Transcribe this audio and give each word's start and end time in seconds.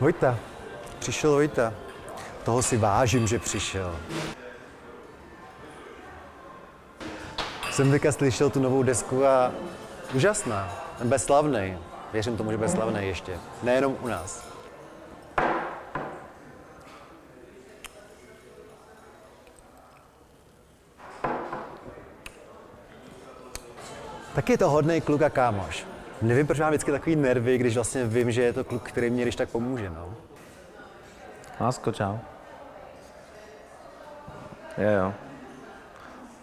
Vojta. 0.00 0.38
Přišel 0.98 1.30
Vojta. 1.30 1.72
Toho 2.44 2.62
si 2.62 2.76
vážím, 2.76 3.26
že 3.26 3.38
přišel. 3.38 3.96
Jsem 7.70 7.90
teďka 7.90 8.12
slyšel 8.12 8.50
tu 8.50 8.60
novou 8.60 8.82
desku 8.82 9.26
a 9.26 9.52
úžasná. 10.14 10.68
Bezslavnej. 11.04 11.78
Věřím 12.12 12.36
tomu, 12.36 12.50
že 12.50 12.58
bezslavnej 12.58 13.08
ještě. 13.08 13.38
Nejenom 13.62 13.96
u 14.00 14.08
nás. 14.08 14.54
Tak 24.34 24.48
je 24.48 24.58
to 24.58 24.70
hodný 24.70 25.00
kluk 25.00 25.22
a 25.22 25.30
kámoš. 25.30 25.93
Nevím, 26.24 26.46
proč 26.46 26.60
mám 26.60 26.68
vždycky 26.68 26.90
takový 26.90 27.16
nervy, 27.16 27.58
když 27.58 27.74
vlastně 27.74 28.06
vím, 28.06 28.30
že 28.32 28.42
je 28.42 28.52
to 28.52 28.64
kluk, 28.64 28.82
který 28.82 29.10
mě 29.10 29.22
když 29.22 29.36
tak 29.36 29.48
pomůže, 29.48 29.90
no. 29.90 30.14
Lásko, 31.60 31.92
čau. 31.92 32.18
Je 34.78 34.92
jo. 34.92 35.14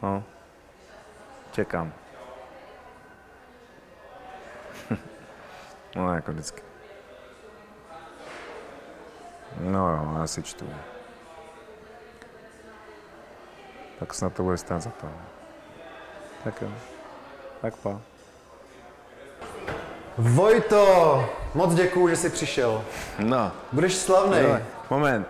No. 0.04 0.24
Čekám. 1.52 1.94
no, 5.96 6.14
jako 6.14 6.32
vždycky. 6.32 6.62
No 9.60 9.90
jo, 9.90 10.16
já 10.20 10.28
si 10.28 10.44
čtu. 10.44 10.70
Tak 14.00 14.14
snad 14.14 14.34
to 14.34 14.44
bude 14.44 14.58
stát 14.58 14.82
za 14.82 14.90
to. 14.90 15.12
Tak 16.44 16.62
jo. 16.62 16.72
Tak 17.62 17.76
pa. 17.76 18.11
Vojto, 20.18 21.26
moc 21.54 21.74
děkuju, 21.74 22.08
že 22.10 22.16
jsi 22.16 22.30
přišel. 22.30 22.84
No. 23.20 23.52
Budeš 23.72 23.94
slavný. 23.96 24.38
Jo, 24.42 24.58
moment. 24.90 25.28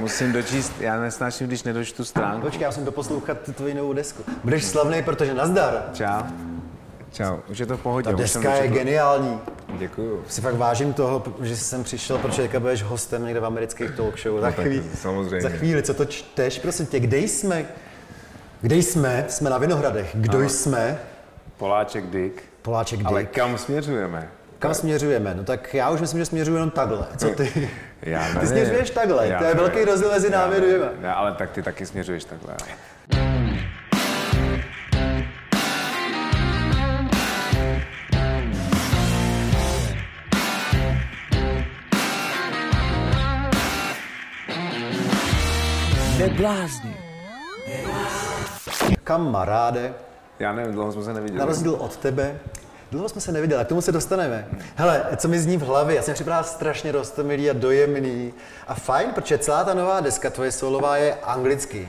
Musím 0.00 0.32
dočíst, 0.32 0.72
já 0.80 1.00
nesnáším, 1.00 1.46
když 1.46 1.62
nedočtu 1.62 2.04
stránku. 2.04 2.40
Počkej, 2.40 2.62
já 2.62 2.68
musím 2.68 2.84
doposlouchat 2.84 3.38
tu 3.40 3.52
tvoji 3.52 3.74
novou 3.74 3.92
desku. 3.92 4.22
Budeš 4.44 4.64
slavný, 4.64 5.02
protože 5.02 5.34
nazdar. 5.34 5.84
Čau. 5.92 6.22
Čau, 7.12 7.36
už 7.50 7.58
je 7.58 7.66
to 7.66 7.76
v 7.76 7.80
pohodě. 7.80 8.10
Ta 8.10 8.16
deska 8.16 8.54
je 8.54 8.68
geniální. 8.68 9.40
Děkuju. 9.78 10.24
Si 10.28 10.40
fakt 10.40 10.54
vážím 10.54 10.92
toho, 10.92 11.22
že 11.42 11.56
jsi 11.56 11.64
sem 11.64 11.84
přišel, 11.84 12.18
protože 12.18 12.42
teďka 12.42 12.60
budeš 12.60 12.82
hostem 12.82 13.24
někde 13.24 13.40
v 13.40 13.44
amerických 13.44 13.90
talk 13.90 14.18
show. 14.18 14.40
Za, 14.40 14.46
tak 14.46 14.54
chvíli, 14.54 14.84
samozřejmě. 14.94 15.40
za 15.40 15.48
chvíli, 15.48 15.82
co 15.82 15.94
to 15.94 16.04
čteš, 16.04 16.58
prosím 16.58 16.86
tě, 16.86 17.00
kde 17.00 17.18
jsme? 17.18 17.64
Kde 18.60 18.76
jsme? 18.76 19.24
Jsme 19.28 19.50
na 19.50 19.58
Vinohradech. 19.58 20.10
Kdo 20.14 20.38
Ano. 20.38 20.48
jsme? 20.48 20.98
Poláček 21.56 22.06
Dick. 22.06 22.42
Poláček 22.66 22.98
Dick. 22.98 23.08
Ale 23.10 23.24
kam 23.24 23.58
směřujeme? 23.58 24.28
Kam 24.58 24.74
směřujeme? 24.74 25.34
No 25.34 25.44
tak 25.44 25.74
já 25.74 25.90
už 25.90 26.00
myslím, 26.00 26.18
že 26.20 26.26
směřuji 26.26 26.54
jenom 26.54 26.70
takhle. 26.70 27.06
Co 27.16 27.28
ty? 27.28 27.70
Já 28.02 28.26
Ty 28.28 28.34
nevím. 28.34 28.48
směřuješ 28.48 28.90
takhle, 28.90 29.28
Já 29.28 29.38
to 29.38 29.44
je 29.44 29.54
nevím. 29.54 29.70
velký 29.70 29.84
rozdíl 29.84 30.10
mezi 30.10 30.30
námi 30.30 30.56
dvěma. 30.56 30.86
Ne, 31.00 31.14
ale 31.14 31.32
tak 31.32 31.50
ty 31.50 31.62
taky 31.62 31.86
směřuješ 31.86 32.24
takhle. 32.24 32.54
Neblázni. 46.18 46.96
Kamaráde, 49.04 49.94
Já 50.38 50.52
nevím, 50.52 50.72
dlouho 50.72 50.92
jsme 50.92 51.02
se 51.02 51.12
neviděli. 51.14 51.38
na 51.38 51.44
rozdíl 51.44 51.74
od 51.74 51.96
tebe, 51.96 52.38
dlouho 52.90 53.08
jsme 53.08 53.20
se 53.20 53.32
neviděli, 53.32 53.64
k 53.64 53.68
tomu 53.68 53.80
se 53.80 53.92
dostaneme. 53.92 54.48
Hele, 54.74 55.04
co 55.16 55.28
mi 55.28 55.38
zní 55.38 55.56
v 55.56 55.62
hlavě, 55.62 55.96
já 55.96 56.02
jsem 56.02 56.14
připadá 56.14 56.42
strašně 56.42 56.92
rostomilý 56.92 57.50
a 57.50 57.52
dojemný 57.52 58.34
a 58.66 58.74
fajn, 58.74 59.10
protože 59.14 59.38
celá 59.38 59.64
ta 59.64 59.74
nová 59.74 60.00
deska 60.00 60.30
tvoje 60.30 60.52
solová 60.52 60.96
je 60.96 61.14
anglicky. 61.14 61.88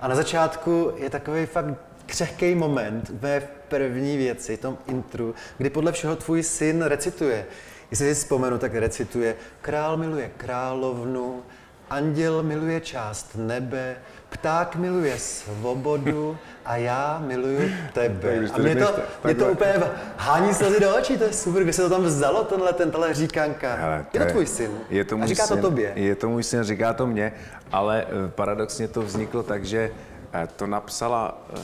A 0.00 0.08
na 0.08 0.14
začátku 0.14 0.92
je 0.96 1.10
takový 1.10 1.46
fakt 1.46 1.74
křehký 2.06 2.54
moment 2.54 3.10
ve 3.10 3.42
první 3.68 4.16
věci, 4.16 4.56
tom 4.56 4.78
intru, 4.86 5.34
kdy 5.58 5.70
podle 5.70 5.92
všeho 5.92 6.16
tvůj 6.16 6.42
syn 6.42 6.82
recituje. 6.82 7.46
Jestli 7.90 8.14
si 8.14 8.20
vzpomenu, 8.20 8.58
tak 8.58 8.74
recituje 8.74 9.34
Král 9.60 9.96
miluje 9.96 10.30
královnu, 10.36 11.42
anděl 11.90 12.42
miluje 12.42 12.80
část 12.80 13.30
nebe, 13.34 13.96
pták 14.28 14.76
miluje 14.76 15.18
svobodu 15.18 16.38
a 16.64 16.76
já 16.76 17.22
miluju 17.26 17.70
tebe. 17.92 18.48
to 18.48 18.54
A 18.54 18.58
mě 18.58 18.76
to, 18.76 18.86
ta- 18.86 19.02
mě 19.24 19.34
to 19.34 19.46
úplně 19.52 19.74
hání 20.16 20.54
slzy 20.54 20.80
do 20.80 20.96
očí, 20.96 21.18
to 21.18 21.24
je 21.24 21.32
super, 21.32 21.62
kde 21.62 21.72
se 21.72 21.82
to 21.82 21.90
tam 21.90 22.02
vzalo, 22.02 22.44
tenhle, 22.44 22.72
ten, 22.72 22.90
tahle 22.90 23.14
říkanka. 23.14 23.74
Hele, 23.74 24.06
je 24.12 24.20
to 24.20 24.26
tvůj 24.26 24.46
syn. 24.46 24.70
Je 24.90 25.04
to 25.04 25.14
a 25.14 25.18
můj 25.18 25.28
říká 25.28 25.46
syn, 25.46 25.56
to 25.56 25.62
tobě. 25.62 25.92
Je 25.94 26.14
to 26.14 26.28
můj 26.28 26.42
syn, 26.42 26.62
říká 26.62 26.92
to 26.92 27.06
mě, 27.06 27.32
ale 27.72 28.06
eh, 28.08 28.28
paradoxně 28.28 28.88
to 28.88 29.02
vzniklo 29.02 29.42
tak, 29.42 29.64
že 29.64 29.90
eh, 30.32 30.48
to 30.56 30.66
napsala 30.66 31.46
eh, 31.54 31.60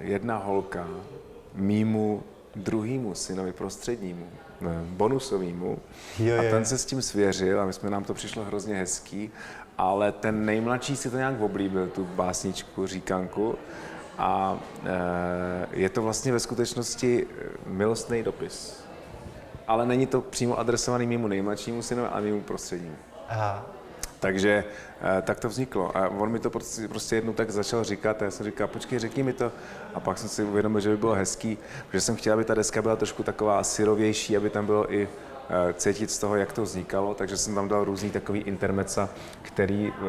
jedna 0.00 0.36
holka 0.36 0.86
mýmu 1.54 2.22
druhýmu 2.56 3.14
synovi 3.14 3.52
prostřednímu, 3.52 4.26
bonusovýmu. 4.84 5.78
Jo, 6.18 6.38
a 6.38 6.42
jo. 6.42 6.50
ten 6.50 6.64
se 6.64 6.78
s 6.78 6.84
tím 6.84 7.02
svěřil 7.02 7.60
a 7.60 7.66
my 7.66 7.72
jsme 7.72 7.90
nám 7.90 8.04
to 8.04 8.14
přišlo 8.14 8.44
hrozně 8.44 8.74
hezký, 8.74 9.30
ale 9.80 10.12
ten 10.12 10.44
nejmladší 10.44 10.96
si 10.96 11.10
to 11.10 11.16
nějak 11.16 11.40
oblíbil, 11.40 11.86
tu 11.86 12.04
básničku, 12.04 12.86
říkanku. 12.86 13.58
A 14.18 14.58
eh, 14.84 15.66
je 15.72 15.88
to 15.88 16.02
vlastně 16.02 16.32
ve 16.32 16.40
skutečnosti 16.40 17.26
eh, 17.26 17.44
milostný 17.66 18.22
dopis. 18.22 18.84
Ale 19.66 19.86
není 19.86 20.06
to 20.06 20.20
přímo 20.20 20.58
adresovaný 20.58 21.06
mému 21.06 21.28
nejmladšímu 21.28 21.82
synovi, 21.82 22.08
ale 22.08 22.20
mému 22.20 22.40
prostřednímu. 22.40 22.96
Aha. 23.28 23.66
Takže 24.20 24.64
eh, 25.18 25.22
tak 25.22 25.40
to 25.40 25.48
vzniklo. 25.48 25.96
A 25.96 26.08
on 26.08 26.30
mi 26.30 26.38
to 26.38 26.50
prostě, 26.50 26.88
prostě 26.88 27.16
jednou 27.16 27.32
tak 27.32 27.50
začal 27.50 27.84
říkat 27.84 28.22
a 28.22 28.24
já 28.24 28.30
jsem 28.30 28.46
říkal, 28.46 28.68
počkej, 28.68 28.98
řekni 28.98 29.22
mi 29.22 29.32
to. 29.32 29.52
A 29.94 30.00
pak 30.00 30.18
jsem 30.18 30.28
si 30.28 30.44
uvědomil, 30.44 30.80
že 30.80 30.90
by 30.90 30.96
bylo 30.96 31.14
hezký, 31.14 31.58
že 31.92 32.00
jsem 32.00 32.16
chtěl, 32.16 32.34
aby 32.34 32.44
ta 32.44 32.54
deska 32.54 32.82
byla 32.82 32.96
trošku 32.96 33.22
taková 33.22 33.64
syrovější, 33.64 34.36
aby 34.36 34.50
tam 34.50 34.66
bylo 34.66 34.94
i 34.94 35.08
cítit 35.74 36.10
z 36.10 36.18
toho, 36.18 36.36
jak 36.36 36.52
to 36.52 36.62
vznikalo, 36.62 37.14
takže 37.14 37.36
jsem 37.36 37.54
tam 37.54 37.68
dal 37.68 37.84
různý 37.84 38.10
takový 38.10 38.40
intermeca, 38.40 39.08
který 39.42 39.92
eh, 39.92 40.02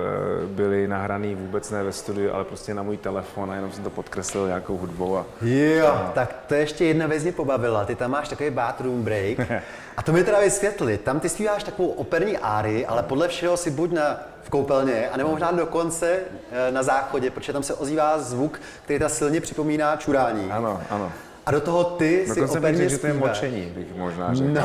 byly 0.45 0.87
nahraný 0.87 1.35
vůbec 1.35 1.71
ne 1.71 1.83
ve 1.83 1.91
studiu, 1.91 2.33
ale 2.33 2.43
prostě 2.43 2.73
na 2.73 2.83
můj 2.83 2.97
telefon 2.97 3.51
a 3.51 3.55
jenom 3.55 3.71
jsem 3.71 3.83
to 3.83 3.89
podkreslil 3.89 4.47
nějakou 4.47 4.77
hudbou 4.77 5.17
a 5.17 5.25
Jo, 5.41 6.11
tak 6.13 6.35
to 6.47 6.53
ještě 6.53 6.85
jedna 6.85 7.07
věc 7.07 7.23
mě 7.23 7.31
pobavila. 7.31 7.85
Ty 7.85 7.95
tam 7.95 8.11
máš 8.11 8.29
takový 8.29 8.49
bathroom 8.49 9.03
break. 9.03 9.39
A 9.97 10.03
to 10.03 10.11
mi 10.13 10.23
teda 10.23 10.39
vysvětli. 10.39 10.97
Tam 10.97 11.19
ty 11.19 11.29
zpíváš 11.29 11.63
takovou 11.63 11.89
operní 11.89 12.37
árii, 12.37 12.85
ale 12.85 13.03
podle 13.03 13.27
všeho 13.27 13.57
si 13.57 13.71
buď 13.71 13.91
na, 13.91 14.19
v 14.43 14.49
koupelně, 14.49 15.09
anebo 15.09 15.29
možná 15.29 15.51
dokonce 15.51 16.19
eh, 16.51 16.71
na 16.71 16.83
záchodě, 16.83 17.31
protože 17.31 17.53
tam 17.53 17.63
se 17.63 17.73
ozývá 17.73 18.19
zvuk, 18.19 18.61
který 18.83 18.99
ta 18.99 19.09
silně 19.09 19.41
připomíná 19.41 19.95
čurání. 19.95 20.51
ano, 20.51 20.81
ano. 20.89 21.11
A 21.45 21.51
do 21.51 21.61
toho 21.61 21.83
ty 21.83 22.21
si 22.23 22.29
Dokonce 22.29 22.41
bych 22.53 22.59
operně 22.59 22.77
řekl, 22.77 22.89
že 22.89 22.97
to 22.97 23.07
je 23.07 23.13
močení, 23.13 23.65
bych 23.75 23.95
možná 23.95 24.33
řekl. 24.33 24.49
No, 24.49 24.61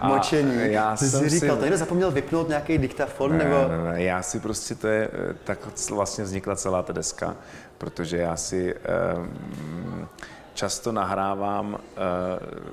A- 0.00 0.08
močení. 0.08 0.72
Já 0.72 0.96
Ty 0.96 1.04
jsem 1.04 1.20
jsi 1.20 1.28
říkal, 1.28 1.56
si... 1.56 1.62
někdo 1.62 1.76
zapomněl 1.76 2.10
vypnout 2.10 2.48
nějaký 2.48 2.78
diktafon, 2.78 3.38
Ne, 3.38 3.44
nebo... 3.44 3.56
ne, 3.68 3.92
ne, 3.92 4.02
já 4.02 4.22
si 4.22 4.40
prostě 4.40 4.74
to 4.74 4.88
je, 4.88 5.08
eh, 5.12 5.34
tak 5.44 5.58
vlastně 5.90 6.24
vznikla 6.24 6.56
celá 6.56 6.82
ta 6.82 6.92
deska, 6.92 7.36
protože 7.78 8.16
já 8.16 8.36
si 8.36 8.74
um, 8.74 10.08
často 10.54 10.92
nahrávám 10.92 11.72
uh, 11.74 11.78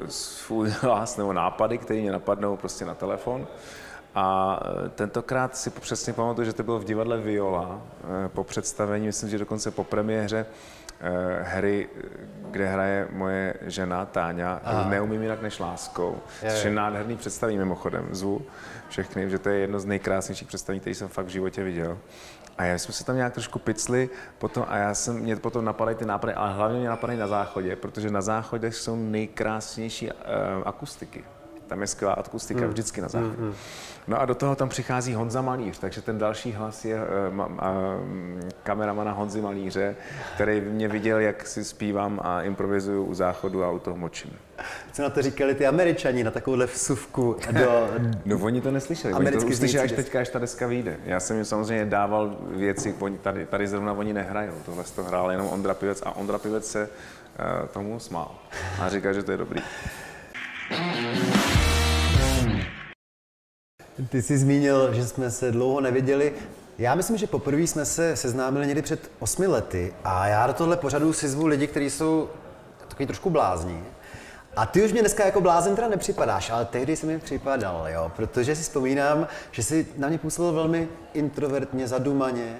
svůj 0.07 0.69
hlas 0.81 1.17
nebo 1.17 1.33
nápady, 1.33 1.77
které 1.77 2.01
mě 2.01 2.11
napadnou 2.11 2.57
prostě 2.57 2.85
na 2.85 2.93
telefon. 2.93 3.47
A 4.15 4.59
tentokrát 4.95 5.57
si 5.57 5.69
přesně 5.69 6.13
pamatuju, 6.13 6.45
že 6.45 6.53
to 6.53 6.63
bylo 6.63 6.79
v 6.79 6.83
divadle 6.83 7.17
Viola 7.17 7.81
po 8.27 8.43
představení, 8.43 9.05
myslím, 9.05 9.29
že 9.29 9.37
dokonce 9.37 9.71
po 9.71 9.83
premiéře 9.83 10.45
hry, 11.41 11.89
eh, 11.95 12.09
kde 12.51 12.67
hraje 12.67 13.07
moje 13.11 13.53
žena 13.61 14.05
Táňa, 14.05 14.61
Neumím 14.89 15.21
jinak 15.21 15.41
než 15.41 15.59
láskou, 15.59 16.17
Je, 16.43 16.51
což 16.51 16.63
je. 16.63 16.69
je 16.69 16.75
nádherný 16.75 17.17
představení 17.17 17.57
mimochodem, 17.57 18.07
zvu 18.11 18.41
všechny, 18.89 19.29
že 19.29 19.39
to 19.39 19.49
je 19.49 19.59
jedno 19.59 19.79
z 19.79 19.85
nejkrásnějších 19.85 20.47
představení, 20.47 20.79
které 20.79 20.95
jsem 20.95 21.07
fakt 21.07 21.25
v 21.25 21.29
životě 21.29 21.63
viděl. 21.63 21.97
A 22.57 22.63
já 22.63 22.77
jsme 22.77 22.93
se 22.93 23.05
tam 23.05 23.15
nějak 23.15 23.33
trošku 23.33 23.59
picli 23.59 24.09
potom, 24.37 24.65
a 24.67 24.77
já 24.77 24.93
jsem, 24.93 25.15
mě 25.19 25.35
potom 25.35 25.65
napadají 25.65 25.97
ty 25.97 26.05
nápady, 26.05 26.33
ale 26.33 26.53
hlavně 26.53 26.79
mě 26.79 26.89
napadají 26.89 27.19
na 27.19 27.27
záchodě, 27.27 27.75
protože 27.75 28.09
na 28.11 28.21
záchodě 28.21 28.71
jsou 28.71 28.95
nejkrásnější 28.95 30.11
uh, 30.11 30.13
akustiky. 30.65 31.23
Tam 31.67 31.81
je 31.81 31.87
skvělá 31.87 32.13
akustika 32.13 32.59
Hmm. 32.59 32.69
vždycky 32.69 33.01
na 33.01 33.07
záchodě. 33.07 33.53
No 34.07 34.21
a 34.21 34.25
do 34.25 34.35
toho 34.35 34.55
tam 34.55 34.69
přichází 34.69 35.13
Honza 35.13 35.41
Malíř, 35.41 35.79
takže 35.79 36.01
ten 36.01 36.17
další 36.17 36.51
hlas 36.51 36.85
je 36.85 36.95
uh, 36.95 37.39
uh, 37.39 37.49
kameramana 38.63 39.11
Honzy 39.11 39.41
Malíře, 39.41 39.95
který 40.35 40.61
mě 40.61 40.87
viděl, 40.87 41.19
jak 41.19 41.47
si 41.47 41.63
zpívám 41.63 42.19
a 42.23 42.41
improvizuju 42.41 43.03
u 43.03 43.13
záchodu 43.13 43.63
a 43.63 43.71
u 43.71 43.79
toho 43.79 43.97
močím. 43.97 44.31
Co 44.91 45.01
na 45.01 45.09
to 45.09 45.21
říkali 45.21 45.55
ty 45.55 45.67
američani, 45.67 46.23
na 46.23 46.31
takovouhle 46.31 46.65
vsuvku 46.65 47.35
do... 47.51 47.87
No 48.25 48.39
oni 48.39 48.61
to 48.61 48.71
neslyšeli, 48.71 49.13
oni 49.13 49.31
to 49.31 49.37
uslyšeli 49.37 49.83
až 49.83 49.91
teďka, 49.91 50.19
až 50.19 50.29
ta 50.29 50.39
deska 50.39 50.67
vyjde. 50.67 50.97
Já 51.05 51.19
jsem 51.19 51.35
jim 51.35 51.45
samozřejmě 51.45 51.85
dával 51.85 52.37
věci, 52.49 52.95
oni 52.99 53.17
tady, 53.17 53.45
tady 53.45 53.67
zrovna 53.67 53.93
oni 53.93 54.13
nehrajou, 54.13 54.53
tohle 54.65 54.83
to 54.95 55.03
hrál 55.03 55.31
jenom 55.31 55.47
Ondra 55.47 55.73
Pivec 55.73 56.01
a 56.05 56.15
Ondra 56.15 56.37
Pivec 56.37 56.71
se 56.71 56.89
uh, 56.89 57.67
tomu 57.67 57.99
smál 57.99 58.31
a 58.81 58.89
říkal, 58.89 59.13
že 59.13 59.23
to 59.23 59.31
je 59.31 59.37
dobrý. 59.37 59.61
Ty 64.09 64.21
jsi 64.21 64.37
zmínil, 64.37 64.93
že 64.93 65.07
jsme 65.07 65.31
se 65.31 65.51
dlouho 65.51 65.81
neviděli. 65.81 66.33
Já 66.77 66.95
myslím, 66.95 67.17
že 67.17 67.27
poprvé 67.27 67.61
jsme 67.61 67.85
se 67.85 68.15
seznámili 68.15 68.67
někdy 68.67 68.81
před 68.81 69.11
osmi 69.19 69.47
lety 69.47 69.93
a 70.03 70.27
já 70.27 70.47
do 70.47 70.53
tohle 70.53 70.77
pořadu 70.77 71.13
si 71.13 71.29
zvu 71.29 71.47
lidi, 71.47 71.67
kteří 71.67 71.89
jsou 71.89 72.29
takový 72.87 73.05
trošku 73.05 73.29
blázní. 73.29 73.83
A 74.55 74.65
ty 74.65 74.85
už 74.85 74.91
mě 74.91 75.01
dneska 75.01 75.25
jako 75.25 75.41
blázen 75.41 75.75
teda 75.75 75.87
nepřipadáš, 75.87 76.49
ale 76.49 76.65
tehdy 76.65 76.95
jsi 76.95 77.05
mi 77.05 77.19
připadal, 77.19 77.85
jo, 77.89 78.11
protože 78.15 78.55
si 78.55 78.63
vzpomínám, 78.63 79.27
že 79.51 79.63
jsi 79.63 79.87
na 79.97 80.07
mě 80.07 80.17
působil 80.17 80.53
velmi 80.53 80.87
introvertně, 81.13 81.87
zadumaně. 81.87 82.59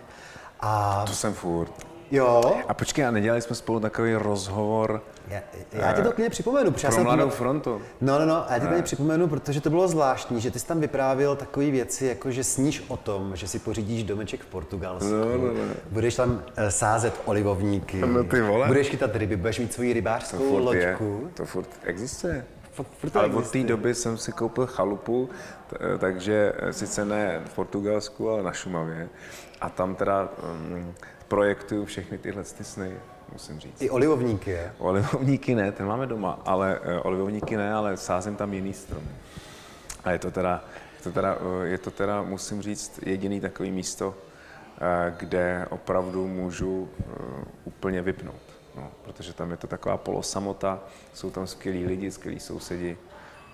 A 0.60 1.04
To 1.07 1.13
jsem 1.13 1.33
furt. 1.33 1.72
Jo, 2.12 2.56
A 2.68 2.74
počkej, 2.74 3.06
a 3.06 3.12
nedělali 3.12 3.42
jsme 3.42 3.56
spolu 3.56 3.80
takový 3.80 4.15
rozhovor 4.15 5.04
já, 5.27 5.39
já 5.74 5.94
ti 5.94 6.01
to 6.01 6.12
klidně 6.12 6.30
připomenu, 6.30 6.71
protože 6.71 6.88
já 6.88 6.89
pro 6.92 6.95
jsem 6.95 7.04
Mladou 7.04 7.30
frontu? 7.30 7.81
No, 8.01 8.19
no, 8.19 8.25
no, 8.25 8.51
a 8.51 8.54
já 8.54 8.59
ti 8.59 8.68
tady 8.68 8.81
připomenu, 8.81 9.27
protože 9.27 9.62
to 9.62 9.69
bylo 9.69 9.88
zvláštní, 9.88 10.42
že 10.42 10.51
ty 10.51 10.59
jsi 10.59 10.68
tam 10.68 10.80
vyprávěl 10.80 11.36
takové 11.36 11.71
věci, 11.71 12.06
jako 12.06 12.31
že 12.31 12.44
sníš 12.44 12.86
o 12.88 12.98
tom, 12.98 13.36
že 13.36 13.48
si 13.48 13.59
pořídíš 13.59 14.04
domeček 14.04 14.42
v 14.42 14.45
Portugalsku, 14.45 15.09
No, 15.12 15.25
no, 15.25 15.54
no. 15.54 15.74
budeš 15.92 16.15
tam 16.15 16.44
eh, 16.56 16.71
sázet 16.71 17.13
olivovníky, 17.25 17.98
No, 17.98 18.24
ty 18.24 18.42
vole. 18.42 18.68
budeš 18.68 18.89
chytat 18.89 19.15
ryby, 19.15 19.36
budeš 19.36 19.59
mít 19.59 19.74
svoji 19.74 19.89
To 19.89 19.94
rybářskou 19.94 20.38
furt 20.38 20.74
je. 20.74 20.89
loďku. 20.89 21.30
To 21.33 21.45
furt 21.45 21.69
existuje. 21.83 22.45
Furt 22.71 23.09
to 23.09 23.19
Ale 23.19 23.27
od 23.27 23.31
té 23.31 23.38
existuje. 23.39 23.63
doby 23.63 23.95
jsem 23.95 24.18
si 24.18 24.31
koupil 24.31 24.65
chalupu, 24.68 25.30
t- 25.69 25.77
takže 25.98 26.54
eh, 26.57 26.74
sice 26.74 27.06
ne 27.06 27.42
v 27.45 27.54
Portugalsku, 27.56 28.30
ale 28.30 28.44
na 28.44 28.51
Šumavě. 28.54 29.09
A 29.62 29.69
tam 29.69 29.95
teda 29.95 30.30
um, 30.51 30.94
projektuju 31.27 31.85
všechny 31.85 32.18
tyhle 32.18 32.44
ty 32.44 32.63
sny, 32.63 32.91
musím 33.33 33.59
říct. 33.59 33.81
I 33.81 33.89
olivovníky, 33.89 34.51
je. 34.51 34.74
Olivovníky 34.77 35.56
ne, 35.56 35.71
ten 35.71 35.88
máme 35.88 36.06
doma, 36.06 36.39
ale 36.45 36.79
uh, 36.79 36.85
olivovníky 37.03 37.57
ne, 37.57 37.74
ale 37.74 37.97
sázím 37.97 38.35
tam 38.35 38.53
jiný 38.53 38.74
strom. 38.74 39.03
A 40.03 40.12
je 40.12 40.19
to 40.19 40.31
teda, 40.31 40.63
je 40.97 41.03
to 41.03 41.12
teda, 41.12 41.35
eh, 41.35 41.68
je 41.68 41.77
to 41.77 41.91
teda 41.91 42.21
musím 42.21 42.62
říct, 42.62 43.00
jediný 43.06 43.41
takový 43.41 43.71
místo, 43.71 44.15
eh, 44.15 45.13
kde 45.19 45.65
opravdu 45.69 46.27
můžu 46.27 46.89
eh, 47.00 47.03
úplně 47.63 48.01
vypnout. 48.01 48.41
No, 48.75 48.91
protože 49.03 49.33
tam 49.33 49.51
je 49.51 49.57
to 49.57 49.68
taková 49.68 49.97
polosamota, 49.97 50.80
jsou 51.13 51.31
tam 51.31 51.47
skvělí 51.47 51.85
lidi, 51.85 52.12
skvělí 52.12 52.39
sousedi 52.39 52.97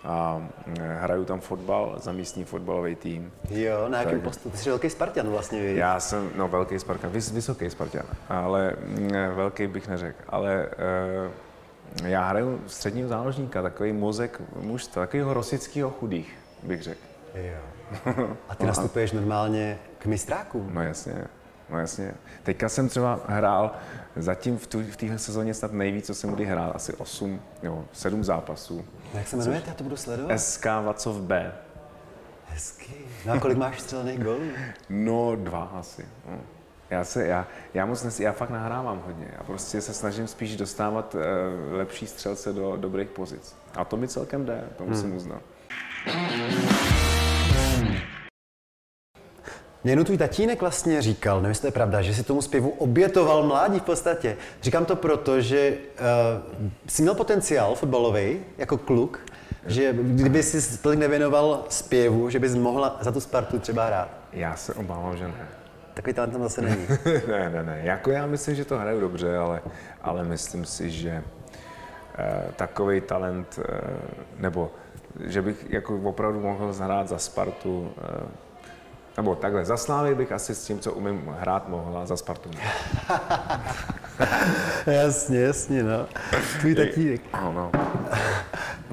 a 0.04 0.48
eh, 0.80 0.98
hraju 1.02 1.26
tam 1.26 1.40
fotbal 1.40 1.96
za 2.02 2.12
místní 2.12 2.46
fotbalový 2.46 2.96
tým. 2.96 3.32
Jo, 3.50 3.86
na 3.90 3.98
jakém 4.00 4.14
Tak. 4.20 4.24
postu? 4.24 4.50
Ty 4.50 4.58
jsi 4.58 4.70
velký 4.70 4.90
Spartan 4.90 5.30
vlastně, 5.30 5.62
víš? 5.62 5.78
Já 5.78 6.00
jsem, 6.00 6.30
no 6.36 6.48
velký 6.48 6.80
Spartan, 6.80 7.10
vys, 7.10 7.32
vysoký 7.32 7.70
Spartan, 7.70 8.06
ale 8.30 8.74
mm, 8.88 9.10
velký 9.36 9.68
bych 9.68 9.88
neřekl, 9.88 10.24
ale 10.30 10.68
uh, 12.02 12.08
já 12.08 12.28
hraju 12.28 12.62
středního 12.68 13.10
záložníka, 13.10 13.62
takový 13.62 13.94
mozek 13.94 14.42
mužstva, 14.62 15.02
takového 15.02 15.34
rosického 15.34 15.90
chudých, 15.90 16.38
bych 16.64 16.82
řekl. 16.82 17.02
Jo. 17.36 18.28
A 18.50 18.56
ty 18.56 18.66
nastupuješ 18.66 19.12
normálně 19.12 19.80
k 19.98 20.06
mistrákům. 20.06 20.70
No 20.74 20.84
jasně, 20.84 21.14
no 21.70 21.80
jasně. 21.80 22.14
Teďka 22.44 22.70
jsem 22.70 22.90
třeba 22.90 23.20
hrál 23.28 23.72
zatím 24.16 24.58
v, 24.58 24.68
tu, 24.68 24.84
v 24.84 24.96
téhle 24.96 25.20
sezóně 25.20 25.54
snad 25.54 25.74
nejvíc, 25.74 26.06
co 26.06 26.14
jsem 26.14 26.30
kdy 26.30 26.46
hrál, 26.46 26.72
asi 26.76 26.94
8, 26.94 27.42
jo, 27.64 27.86
7 27.94 28.24
zápasů. 28.24 28.86
No, 29.14 29.20
jak 29.20 29.28
se 29.28 29.38
jmenuje? 29.38 29.62
Já 29.68 29.74
to 29.74 29.84
budu 29.84 29.98
sledovat. 29.98 30.40
SK 30.40 30.66
Vacov 30.66 31.16
B. 31.16 31.54
Hezky. 32.48 32.94
No 33.26 33.34
a 33.34 33.40
kolik 33.40 33.58
máš 33.58 33.80
střelených 33.80 34.24
gólů? 34.24 34.50
No, 34.90 35.36
dva 35.36 35.64
asi. 35.64 36.06
No. 36.30 36.40
Já, 36.90 37.04
se, 37.04 37.28
já, 37.28 37.48
já 37.74 37.86
moc 37.86 38.04
nes, 38.04 38.20
já 38.20 38.32
fakt 38.32 38.50
nahrávám 38.50 39.02
hodně. 39.06 39.28
Já 39.38 39.44
prostě 39.44 39.82
se 39.82 39.94
snažím 39.94 40.28
spíš 40.28 40.56
dostávat 40.56 41.16
uh, 41.16 41.22
lepší 41.72 42.08
střelce 42.08 42.54
do 42.54 42.78
dobrých 42.78 43.10
pozic. 43.10 43.56
A 43.76 43.86
to 43.86 43.98
mi 43.98 44.08
celkem 44.08 44.46
jde, 44.46 44.64
to 44.78 44.86
musím 44.86 45.08
hmm. 45.08 45.18
uznat. 45.18 45.42
Mě 49.84 49.92
jenom 49.92 50.06
tvůj 50.06 50.18
tatínek 50.18 50.62
vlastně 50.62 51.02
říkal, 51.02 51.36
nevím, 51.36 51.50
jestli 51.50 51.62
to 51.62 51.68
je 51.68 51.72
pravda, 51.72 52.02
že 52.02 52.14
si 52.14 52.24
tomu 52.24 52.42
zpěvu 52.42 52.70
obětoval 52.70 53.44
mládí 53.44 53.80
v 53.80 53.84
podstatě. 53.84 54.38
Říkám 54.62 54.86
to 54.86 54.96
proto, 54.96 55.42
že 55.42 55.74
uh, 55.74 56.68
jsi 56.88 57.02
měl 57.02 57.16
potenciál 57.16 57.76
fotbalový 57.76 58.40
jako 58.58 58.78
kluk, 58.78 59.20
že 59.66 59.94
kdyby 59.94 60.44
si 60.44 60.78
tolik 60.78 61.00
nevěnoval 61.00 61.66
zpěvu, 61.70 62.30
že 62.30 62.40
bys 62.40 62.56
mohla 62.56 62.98
za 63.02 63.12
tu 63.12 63.20
Spartu 63.20 63.60
třeba 63.60 63.86
hrát. 63.86 64.10
Já 64.34 64.56
se 64.56 64.74
obávám, 64.74 65.18
že 65.18 65.28
ne. 65.28 65.48
Takový 65.94 66.14
talent 66.14 66.32
tam 66.34 66.44
zase 66.44 66.62
není. 66.70 66.88
ne, 67.28 67.50
ne, 67.50 67.64
ne. 67.64 67.82
Jako 67.84 68.12
já 68.12 68.26
myslím, 68.26 68.56
že 68.56 68.66
to 68.66 68.78
hraju 68.78 69.00
dobře, 69.00 69.38
ale, 69.38 69.62
ale 70.02 70.24
myslím 70.24 70.66
si, 70.66 70.90
že 70.90 71.24
eh, 72.18 72.44
takový 72.56 73.02
talent, 73.02 73.60
eh, 73.70 73.82
nebo 74.38 74.72
že 75.26 75.42
bych 75.42 75.66
jako 75.70 76.00
opravdu 76.04 76.40
mohl 76.40 76.74
zahrát 76.74 77.08
za 77.08 77.18
Spartu, 77.18 77.92
eh, 77.98 78.28
nebo 79.18 79.36
takhle, 79.36 79.66
za 79.66 79.78
Slávy 79.78 80.16
bych 80.16 80.32
asi 80.32 80.56
s 80.56 80.66
tím, 80.66 80.80
co 80.80 80.94
umím 80.94 81.36
hrát, 81.40 81.70
mohla, 81.70 82.06
za 82.06 82.18
Spartu. 82.18 82.50
jasně, 84.86 85.40
jasně, 85.40 85.84
no. 85.84 86.06
Tvůj 86.60 86.76
tatínek. 86.76 87.22
No, 87.34 87.54
no. 87.54 87.72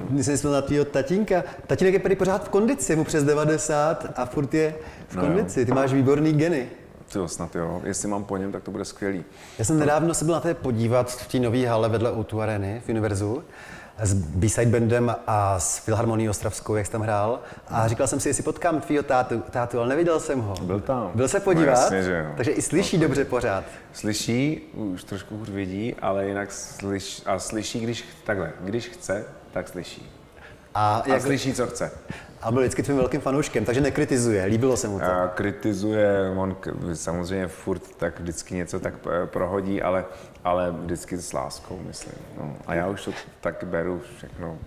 Když 0.09 0.25
jsem 0.25 0.33
myslel 0.33 0.53
na 0.53 0.61
tvýho 0.61 0.85
tatínka. 0.85 1.43
Tatínek 1.67 1.93
je 1.93 1.99
prý 1.99 2.15
pořád 2.15 2.45
v 2.45 2.49
kondici, 2.49 2.95
mu 2.95 3.03
přes 3.03 3.23
90 3.23 4.05
a 4.15 4.25
furt 4.25 4.53
je 4.53 4.73
v 5.07 5.15
No 5.15 5.21
jo. 5.21 5.27
kondici. 5.27 5.65
Ty 5.65 5.71
máš 5.71 5.93
výborný 5.93 6.33
geny. 6.33 6.67
Tyjo, 7.13 7.27
snad 7.27 7.55
jo. 7.55 7.81
Jestli 7.83 8.07
mám 8.07 8.23
po 8.23 8.37
něm, 8.37 8.51
tak 8.51 8.63
to 8.63 8.71
bude 8.71 8.85
skvělý. 8.85 9.23
Já 9.59 9.65
jsem 9.65 9.79
nedávno 9.79 10.13
se 10.13 10.25
byl 10.25 10.33
na 10.33 10.39
té 10.39 10.53
podívat 10.53 11.11
v 11.11 11.27
té 11.31 11.39
nové 11.39 11.67
hale 11.67 11.89
vedle 11.89 12.11
O2 12.11 12.39
Areny 12.39 12.81
v 12.85 12.89
Univerzu 12.89 13.43
s 14.01 14.13
B-side 14.13 14.71
bandem 14.79 15.15
a 15.27 15.59
s 15.59 15.77
Filharmonií 15.77 16.29
Ostravskou, 16.29 16.75
jak 16.75 16.85
jsi 16.85 16.91
tam 16.91 17.01
hrál. 17.01 17.39
A 17.67 17.87
říkal 17.87 18.07
jsem 18.07 18.19
si, 18.19 18.29
jestli 18.29 18.43
potkám 18.43 18.81
tvýho 18.81 19.03
tátu, 19.03 19.43
tátu, 19.51 19.79
ale 19.79 19.89
neviděl 19.89 20.19
jsem 20.19 20.39
ho. 20.41 20.53
Byl 20.61 20.79
tam. 20.79 21.11
Byl 21.15 21.27
se 21.27 21.37
No 21.39 21.43
podívat, 21.43 21.71
jasně, 21.71 22.03
že 22.03 22.17
jo. 22.27 22.33
takže 22.37 22.51
i 22.51 22.61
slyší 22.61 22.97
dobře 22.97 23.25
pořád. 23.25 23.63
Slyší, 23.93 24.61
už 24.73 25.03
trošku 25.03 25.37
hůř 25.37 25.49
vidí, 25.49 25.95
ale 26.01 26.25
jinak 26.27 26.51
slyš, 26.51 27.21
a 27.25 27.39
slyší, 27.39 27.79
když 27.79 28.05
takhle, 28.25 28.51
když 28.59 28.87
chce, 28.87 29.25
tak 29.53 29.67
slyší. 29.67 30.11
A, 30.75 30.95
A 31.05 31.09
jak, 31.09 31.21
slyší, 31.21 31.53
co 31.53 31.67
chce. 31.67 31.91
A 32.41 32.51
byl 32.51 32.61
vždycky 32.61 32.83
tvým 32.83 32.97
velkým 32.97 33.21
fanouškem, 33.21 33.65
takže 33.65 33.81
nekritizuje, 33.81 34.45
líbilo 34.45 34.77
se 34.77 34.87
mu 34.87 34.99
to. 34.99 35.05
A 35.05 35.27
kritizuje, 35.27 36.33
on 36.35 36.55
samozřejmě 36.93 37.47
furt 37.47 37.81
tak 37.97 38.19
vždycky 38.19 38.55
něco 38.55 38.79
tak 38.79 38.93
eh, 38.93 39.27
prohodí, 39.27 39.81
ale, 39.81 40.05
ale 40.43 40.71
vždycky 40.71 41.17
s 41.17 41.33
láskou, 41.33 41.79
myslím. 41.87 42.15
No. 42.37 42.55
A 42.67 42.73
já 42.75 42.87
už 42.87 43.05
to 43.05 43.11
tak 43.41 43.63
beru 43.63 44.01
všechno 44.17 44.57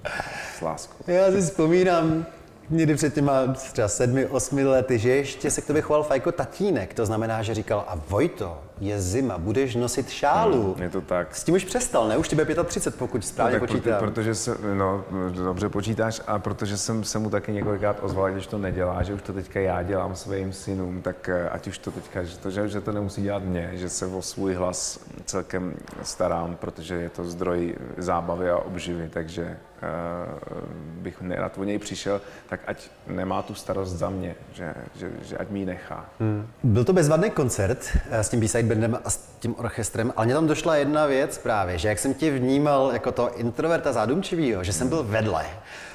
s 0.59 0.61
láskou. 0.61 1.05
Já 1.07 1.31
si 1.31 1.41
vzpomínám, 1.41 2.27
někdy 2.71 2.95
před 2.95 3.15
těma 3.15 3.47
třeba 3.53 3.89
sedmi, 3.89 4.27
osmi 4.27 4.65
lety, 4.65 4.99
že 4.99 5.11
ještě 5.11 5.51
se 5.51 5.61
k 5.61 5.67
tobě 5.67 5.83
choval 5.83 6.03
Fajko 6.03 6.33
tatínek. 6.33 6.95
To 6.95 7.07
znamená, 7.07 7.43
že 7.43 7.55
říkal, 7.55 7.85
a 7.89 7.99
Vojto, 8.09 8.59
je 8.87 9.01
zima, 9.01 9.39
budeš 9.39 9.75
nosit 9.75 10.09
šálu. 10.11 10.77
Je 10.79 10.91
to 10.91 11.01
tak. 11.01 11.37
S 11.37 11.45
tím 11.45 11.55
už 11.55 11.65
přestal, 11.65 12.09
ne? 12.09 12.17
Už 12.17 12.29
ti 12.29 12.37
bude 12.37 12.65
35, 12.65 12.99
pokud 12.99 13.25
správně 13.27 13.55
No, 13.55 13.61
počítám. 13.61 13.99
proto, 13.99 14.05
protože 14.15 14.35
se, 14.35 14.57
no, 14.75 15.05
dobře 15.45 15.69
počítáš 15.69 16.21
a 16.27 16.39
protože 16.39 16.77
jsem 16.77 17.05
se 17.05 17.19
mu 17.19 17.31
taky 17.31 17.53
několikrát 17.53 17.97
ozval, 18.03 18.31
když 18.33 18.47
to 18.47 18.59
nedělá, 18.59 19.03
že 19.03 19.15
už 19.15 19.23
to 19.23 19.33
teďka 19.33 19.61
já 19.61 19.83
dělám 19.83 20.17
svým 20.17 20.53
synům, 20.53 21.03
tak 21.03 21.29
eh, 21.29 21.49
ať 21.49 21.67
už 21.67 21.79
to 21.79 21.91
teďka, 21.91 22.23
že 22.23 22.37
to, 22.39 22.51
že, 22.51 22.69
že 22.69 22.81
to 22.81 22.93
nemusí 22.93 23.23
dělat 23.23 23.43
mě, 23.45 23.71
že 23.75 23.89
se 23.89 24.07
o 24.07 24.23
svůj 24.23 24.55
hlas 24.55 24.99
celkem 25.25 25.75
starám, 26.03 26.57
protože 26.57 26.95
je 26.95 27.11
to 27.11 27.25
zdroj 27.25 27.75
zábavy 27.99 28.51
a 28.51 28.57
obživy, 28.57 29.09
takže 29.13 29.57
uh, 29.83 30.59
bych 31.03 31.21
nerad 31.21 31.59
o 31.59 31.65
něj 31.65 31.79
přišel, 31.79 32.21
tak 32.49 32.61
ať 32.67 32.91
nemá 33.07 33.43
tu 33.43 33.55
starost 33.55 33.93
za 33.93 34.11
mě, 34.11 34.35
že, 34.53 34.75
že, 34.95 35.11
že 35.23 35.39
ať 35.39 35.51
mi 35.51 35.59
ji 35.59 35.67
nechá. 35.67 36.05
Hmm. 36.21 36.47
Byl 36.63 36.85
to 36.85 36.93
bezvadný 36.93 37.31
koncert 37.31 37.79
eh, 38.11 38.25
s 38.25 38.29
tím 38.29 38.41
B-side 38.41 38.69
bandem 38.75 39.01
a 39.05 39.11
s 39.11 39.21
tím 39.39 39.55
orchestrem, 39.59 40.13
ale 40.17 40.27
mě 40.27 40.35
tam 40.35 40.47
došla 40.47 40.77
jedna 40.77 41.07
věc 41.07 41.39
právě, 41.39 41.79
že 41.79 41.89
jak 41.89 41.99
jsem 41.99 42.15
tě 42.15 42.31
vnímal 42.31 42.91
jako 42.93 43.13
to 43.13 43.39
introverta 43.39 43.93
zádumčivýho, 43.93 44.65
že 44.65 44.73
jsem 44.73 44.89
byl 44.89 45.03
vedle. 45.03 45.47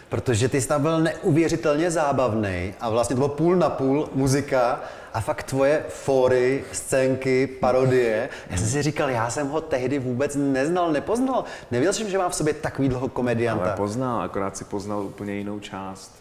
Protože 0.09 0.50
ty 0.50 0.62
jsi 0.62 0.67
tam 0.67 0.81
byl 0.81 1.00
neuvěřitelně 1.00 1.91
zábavný 1.91 2.74
a 2.79 2.89
vlastně 2.89 3.13
to 3.13 3.17
bylo 3.17 3.29
půl 3.29 3.55
na 3.55 3.69
půl 3.69 4.09
muzika 4.13 4.81
a 5.13 5.21
fakt 5.21 5.43
tvoje 5.43 5.86
fóry, 5.89 6.63
scénky, 6.71 7.48
parodie. 7.48 8.29
Já 8.50 8.57
jsem 8.57 8.67
si 8.67 8.81
říkal, 8.81 9.09
já 9.09 9.29
jsem 9.29 9.48
ho 9.48 9.62
tehdy 9.62 10.00
vůbec 10.00 10.36
neznal, 10.36 10.91
nepoznal. 10.91 11.43
Nevěděl 11.71 11.93
jsem, 11.93 12.09
že 12.09 12.17
má 12.17 12.29
v 12.29 12.36
sobě 12.36 12.53
takový 12.53 12.89
dlouho 12.89 13.09
komedianta. 13.09 13.63
Ale 13.63 13.74
poznal, 13.75 14.21
akorát 14.21 14.57
si 14.57 14.65
poznal 14.65 15.01
úplně 15.01 15.33
jinou 15.33 15.59
část. 15.59 16.12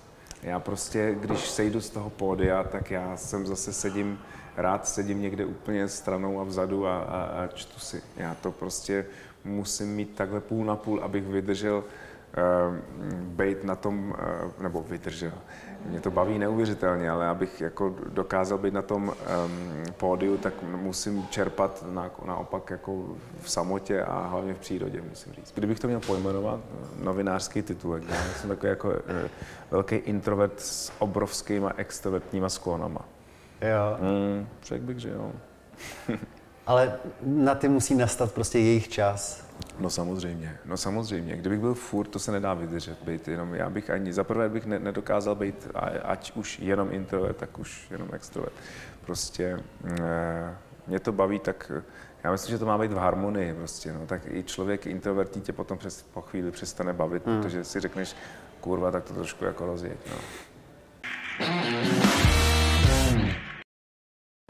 Já 0.42 0.60
prostě, 0.60 1.14
když 1.20 1.50
sejdu 1.50 1.80
z 1.80 1.90
toho 1.90 2.10
pódia, 2.10 2.64
tak 2.64 2.90
já 2.90 3.16
jsem 3.16 3.46
zase 3.46 3.72
sedím, 3.72 4.18
rád 4.58 4.88
sedím 4.88 5.22
někde 5.22 5.44
úplně 5.44 5.88
stranou 5.88 6.40
a 6.40 6.44
vzadu 6.44 6.86
a, 6.86 6.98
a, 6.98 7.22
a 7.22 7.46
čtu 7.46 7.80
si. 7.80 8.02
Já 8.16 8.34
to 8.34 8.52
prostě 8.52 9.06
musím 9.44 9.94
mít 9.94 10.14
takhle 10.14 10.40
půl 10.40 10.64
na 10.64 10.76
půl, 10.76 11.00
abych 11.04 11.24
vydržel 11.24 11.84
být 13.12 13.64
na 13.64 13.74
tom, 13.74 14.14
nebo 14.60 14.82
vydržel. 14.82 15.32
Mě 15.86 16.00
to 16.00 16.10
baví 16.10 16.38
neuvěřitelně, 16.38 17.10
ale 17.10 17.28
abych 17.28 17.60
jako 17.60 17.94
dokázal 18.08 18.58
být 18.58 18.74
na 18.74 18.82
tom 18.82 19.08
um, 19.08 19.14
pódiu, 19.92 20.36
tak 20.36 20.54
musím 20.62 21.26
čerpat 21.30 21.84
na, 21.88 22.10
naopak 22.26 22.70
jako 22.70 23.04
v 23.40 23.50
samotě 23.50 24.02
a 24.02 24.26
hlavně 24.26 24.54
v 24.54 24.58
přírodě, 24.58 25.02
musím 25.08 25.32
říct. 25.32 25.52
Kdybych 25.54 25.80
to 25.80 25.86
měl 25.86 26.00
pojmenovat, 26.00 26.60
novinářský 27.02 27.62
titulek, 27.62 28.02
já 28.08 28.32
jsem 28.36 28.48
takový 28.48 28.70
jako 28.70 28.88
uh, 28.88 28.94
velký 29.70 29.94
introvert 29.94 30.60
s 30.60 30.92
obrovskýma 30.98 31.72
extrovertníma 31.76 32.48
sklonama. 32.48 33.04
Jo. 33.60 33.98
Mm, 34.00 34.48
řekl 34.62 34.84
bych, 34.84 34.98
že 34.98 35.08
jo. 35.08 35.32
Ale 36.66 36.98
na 37.22 37.54
ty 37.54 37.68
musí 37.68 37.94
nastat 37.94 38.32
prostě 38.32 38.58
jejich 38.58 38.88
čas. 38.88 39.48
No 39.78 39.90
samozřejmě, 39.90 40.58
no 40.64 40.76
samozřejmě. 40.76 41.36
Kdybych 41.36 41.60
byl 41.60 41.74
furt, 41.74 42.08
to 42.08 42.18
se 42.18 42.32
nedá 42.32 42.54
vydržet, 42.54 43.02
být 43.02 43.28
jenom, 43.28 43.54
já 43.54 43.70
bych 43.70 43.90
ani, 43.90 44.12
za 44.12 44.24
prvé 44.24 44.48
bych 44.48 44.66
ne, 44.66 44.78
nedokázal 44.78 45.34
být, 45.34 45.68
ať 46.02 46.32
už 46.36 46.58
jenom 46.58 46.88
introvert, 46.92 47.36
tak 47.36 47.58
už 47.58 47.86
jenom 47.90 48.08
extrovert. 48.12 48.52
Prostě 49.06 49.58
e, 50.00 50.56
mě 50.86 51.00
to 51.00 51.12
baví, 51.12 51.38
tak 51.38 51.72
já 52.24 52.32
myslím, 52.32 52.50
že 52.50 52.58
to 52.58 52.66
má 52.66 52.78
být 52.78 52.92
v 52.92 52.96
harmonii 52.96 53.54
prostě, 53.54 53.92
no. 53.92 54.06
Tak 54.06 54.22
i 54.26 54.42
člověk 54.42 54.86
introvertní 54.86 55.42
tě 55.42 55.52
potom 55.52 55.78
přes, 55.78 56.02
po 56.02 56.20
chvíli 56.20 56.50
přestane 56.50 56.92
bavit, 56.92 57.26
hmm. 57.26 57.42
protože 57.42 57.64
si 57.64 57.80
řekneš, 57.80 58.16
kurva, 58.60 58.90
tak 58.90 59.04
to 59.04 59.14
trošku 59.14 59.44
jako 59.44 59.66
rozjeď, 59.66 59.98
no. 60.10 60.16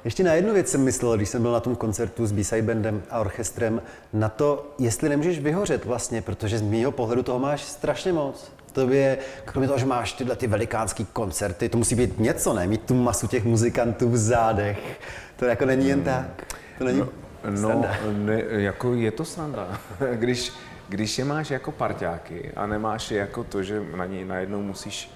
Ještě 0.08 0.24
na 0.24 0.32
jednu 0.32 0.54
věc 0.54 0.68
jsem 0.68 0.84
myslel, 0.84 1.16
když 1.16 1.28
jsem 1.28 1.42
byl 1.42 1.52
na 1.52 1.60
tom 1.60 1.76
koncertu 1.76 2.26
s 2.26 2.32
B-side 2.32 2.62
bandem 2.62 3.02
a 3.10 3.20
orchestrem, 3.20 3.82
na 4.12 4.28
to, 4.28 4.74
jestli 4.78 5.08
nemůžeš 5.08 5.38
vyhořet 5.38 5.84
vlastně, 5.84 6.22
protože 6.22 6.58
z 6.58 6.62
mýho 6.62 6.92
pohledu 6.92 7.22
toho 7.22 7.38
máš 7.38 7.62
strašně 7.62 8.12
moc. 8.12 8.52
Tobě, 8.72 9.18
kromě 9.44 9.68
toho, 9.68 9.78
že 9.78 9.86
máš 9.86 10.12
tyhle 10.12 10.36
ty 10.36 10.46
velikánský 10.46 11.04
koncerty, 11.04 11.68
to 11.68 11.78
musí 11.78 11.94
být 11.94 12.18
něco, 12.18 12.54
ne? 12.54 12.66
Mít 12.66 12.84
tu 12.84 12.94
masu 12.94 13.26
těch 13.26 13.44
muzikantů 13.44 14.10
v 14.10 14.16
zádech. 14.16 15.00
To 15.36 15.44
jako 15.44 15.66
není 15.66 15.88
jen 15.88 16.02
tak. 16.02 16.56
To 16.78 16.84
není 16.84 16.98
no, 16.98 17.08
no 17.50 17.84
ne, 18.12 18.42
jako 18.48 18.94
je 18.94 19.10
to 19.10 19.24
sranda. 19.24 19.80
když, 20.14 20.52
když 20.88 21.18
je 21.18 21.24
máš 21.24 21.50
jako 21.50 21.72
parťáky 21.72 22.52
a 22.56 22.66
nemáš 22.66 23.10
je 23.10 23.18
jako 23.18 23.44
to, 23.44 23.62
že 23.62 23.82
na 23.96 24.06
něj 24.06 24.24
najednou 24.24 24.62
musíš 24.62 25.10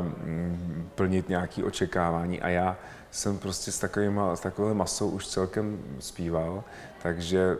um, 0.00 0.90
plnit 0.94 1.28
nějaké 1.28 1.64
očekávání 1.64 2.40
a 2.40 2.48
já 2.48 2.76
jsem 3.10 3.38
prostě 3.38 3.72
s, 3.72 3.78
takovýma, 3.78 4.36
s 4.36 4.40
takovou 4.40 4.74
masou 4.74 5.08
už 5.08 5.26
celkem 5.26 5.78
zpíval, 5.98 6.64
takže 7.02 7.56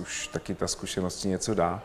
už 0.00 0.28
taky 0.28 0.54
ta 0.54 0.68
zkušenost 0.68 1.24
něco 1.24 1.54
dá. 1.54 1.82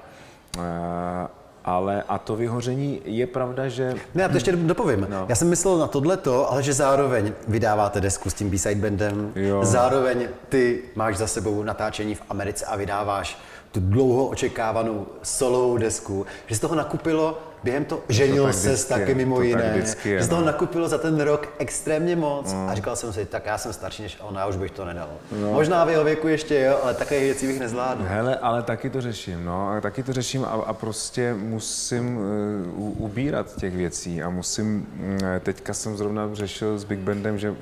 Ale 1.65 2.03
a 2.08 2.17
to 2.17 2.36
vyhoření 2.36 3.01
je 3.05 3.27
pravda, 3.27 3.67
že... 3.67 3.96
Ne, 4.15 4.24
já 4.24 4.29
to 4.29 4.36
ještě 4.36 4.51
dopovím. 4.51 5.08
No. 5.10 5.25
Já 5.29 5.36
jsem 5.36 5.50
myslel 5.50 5.77
na 5.77 5.88
tohleto, 5.88 6.51
ale 6.51 6.63
že 6.63 6.74
zároveň 6.74 7.34
vydáváte 7.48 8.01
desku 8.01 8.29
s 8.29 8.34
tím 8.34 8.50
B-side 8.50 8.81
bandem, 8.81 9.31
jo. 9.36 9.65
zároveň 9.65 10.27
ty 10.50 10.84
máš 10.96 11.17
za 11.17 11.27
sebou 11.27 11.63
natáčení 11.63 12.15
v 12.15 12.22
Americe 12.29 12.65
a 12.65 12.75
vydáváš 12.75 13.38
tu 13.72 13.79
dlouho 13.79 14.27
očekávanou 14.27 15.08
solovou 15.24 15.77
desku, 15.77 16.25
že 16.48 16.55
z 16.55 16.60
toho 16.60 16.75
nakupilo 16.75 17.39
během 17.63 17.86
to 17.86 18.04
ženil 18.10 18.48
to 18.48 18.54
se 18.54 18.78
s 18.78 18.86
taky 18.86 19.16
mimo 19.16 19.36
to 19.36 19.42
jiné. 19.42 19.72
Vždycky 19.74 20.10
je, 20.10 20.22
že 20.22 20.28
toho 20.28 20.42
no. 20.42 20.48
nakupilo 20.48 20.88
za 20.88 20.98
ten 20.98 21.20
rok 21.20 21.54
extrémně 21.58 22.16
moc 22.16 22.54
no. 22.54 22.70
a 22.70 22.75
říkal 22.75 22.96
jsem 22.96 23.13
si, 23.13 23.25
tak 23.25 23.46
já 23.46 23.58
jsem 23.58 23.74
starší 23.74 24.04
než 24.04 24.18
on, 24.22 24.36
já 24.36 24.48
už 24.48 24.56
bych 24.56 24.72
to 24.72 24.86
nedal. 24.86 25.10
No. 25.42 25.54
Možná 25.54 25.86
v 25.86 25.89
jeho 25.89 26.04
věku 26.04 26.28
ještě 26.28 26.60
jo, 26.60 26.80
ale 26.84 26.94
takové 26.94 27.20
věci 27.20 27.48
bych 27.48 27.60
nezvládl. 27.60 28.04
Hele, 28.08 28.38
ale 28.38 28.63
taky 28.63 28.89
to 28.89 29.01
řeším, 29.01 29.46
no, 29.46 29.70
a 29.70 29.82
taky 29.82 30.04
to 30.04 30.13
řeším 30.13 30.46
a, 30.46 30.48
a 30.48 30.74
prostě 30.74 31.34
musím 31.34 32.18
uh, 32.18 33.04
ubírat 33.04 33.56
těch 33.56 33.75
věcí 33.75 34.24
a 34.24 34.30
musím, 34.30 34.88
uh, 35.00 35.22
teďka 35.39 35.74
jsem 35.74 35.98
zrovna 35.98 36.30
řešil 36.34 36.80
s 36.80 36.84
Big 36.84 37.00
Bandem, 37.00 37.38
že 37.38 37.56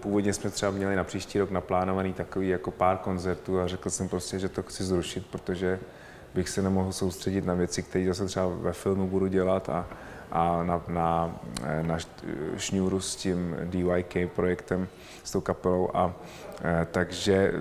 původně 0.00 0.32
jsme 0.32 0.50
třeba 0.50 0.72
měli 0.72 0.96
na 0.96 1.04
příští 1.04 1.38
rok 1.38 1.50
naplánovaný 1.50 2.12
takový 2.12 2.48
jako 2.48 2.70
pár 2.70 2.96
koncertů 2.96 3.60
a 3.60 3.66
řekl 3.66 3.90
jsem 3.90 4.08
prostě, 4.08 4.38
že 4.38 4.48
to 4.48 4.62
chci 4.62 4.84
zrušit, 4.84 5.26
protože 5.30 5.78
bych 6.34 6.48
se 6.48 6.62
nemohl 6.62 6.92
soustředit 6.92 7.46
na 7.46 7.54
věci, 7.54 7.82
které 7.82 8.06
zase 8.06 8.26
třeba 8.26 8.48
ve 8.48 8.72
filmu 8.72 9.06
budu 9.06 9.26
dělat 9.26 9.68
a, 9.68 9.86
a 10.32 10.62
na, 10.62 10.82
na, 10.88 11.40
na 11.82 11.98
šňůru 12.56 13.00
s 13.00 13.16
tím 13.16 13.56
DYK 13.64 14.32
projektem, 14.34 14.88
s 15.24 15.32
tou 15.32 15.40
kapelou. 15.40 15.90
A, 15.94 16.14
e, 16.64 16.86
takže 16.90 17.52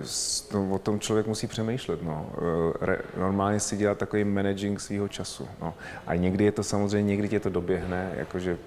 no, 0.53 0.69
o 0.71 0.79
tom 0.79 0.99
člověk 0.99 1.27
musí 1.27 1.47
přemýšlet. 1.47 2.03
No. 2.03 2.29
Re, 2.81 2.97
normálně 3.17 3.59
si 3.59 3.77
dělat 3.77 3.97
takový 3.97 4.23
managing 4.23 4.79
svého 4.79 5.07
času. 5.07 5.47
No. 5.61 5.73
A 6.07 6.15
někdy 6.15 6.43
je 6.43 6.51
to 6.51 6.63
samozřejmě, 6.63 7.09
někdy 7.09 7.29
tě 7.29 7.39
to 7.39 7.49
doběhne, 7.49 8.11
jakože 8.15 8.57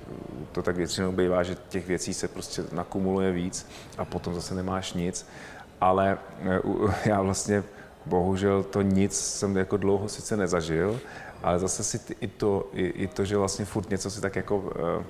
to 0.52 0.62
tak 0.62 0.76
většinou 0.76 1.12
bývá, 1.12 1.42
že 1.42 1.56
těch 1.68 1.87
věcí 1.87 2.14
se 2.14 2.28
prostě 2.28 2.62
nakumuluje 2.73 3.32
víc 3.32 3.66
a 3.99 4.04
potom 4.04 4.34
zase 4.34 4.54
nemáš 4.54 4.92
nic. 4.92 5.26
Ale 5.80 6.18
já 7.04 7.23
vlastně 7.23 7.62
bohužel 8.06 8.62
to 8.62 8.82
nic 8.82 9.20
jsem 9.20 9.56
jako 9.56 9.76
dlouho 9.76 10.08
sice 10.08 10.37
nezažil, 10.37 11.00
ale 11.42 11.58
zase 11.58 11.84
si 11.84 12.00
i 12.20 12.28
to, 12.28 12.68
i, 12.73 12.87
i 12.87 13.06
to 13.06 13.25
že 13.25 13.37
vlastně 13.37 13.64
furt 13.64 13.90
něco 13.90 14.11
si 14.11 14.20
tak 14.20 14.37
jako 14.37 14.56
uh, 14.56 15.04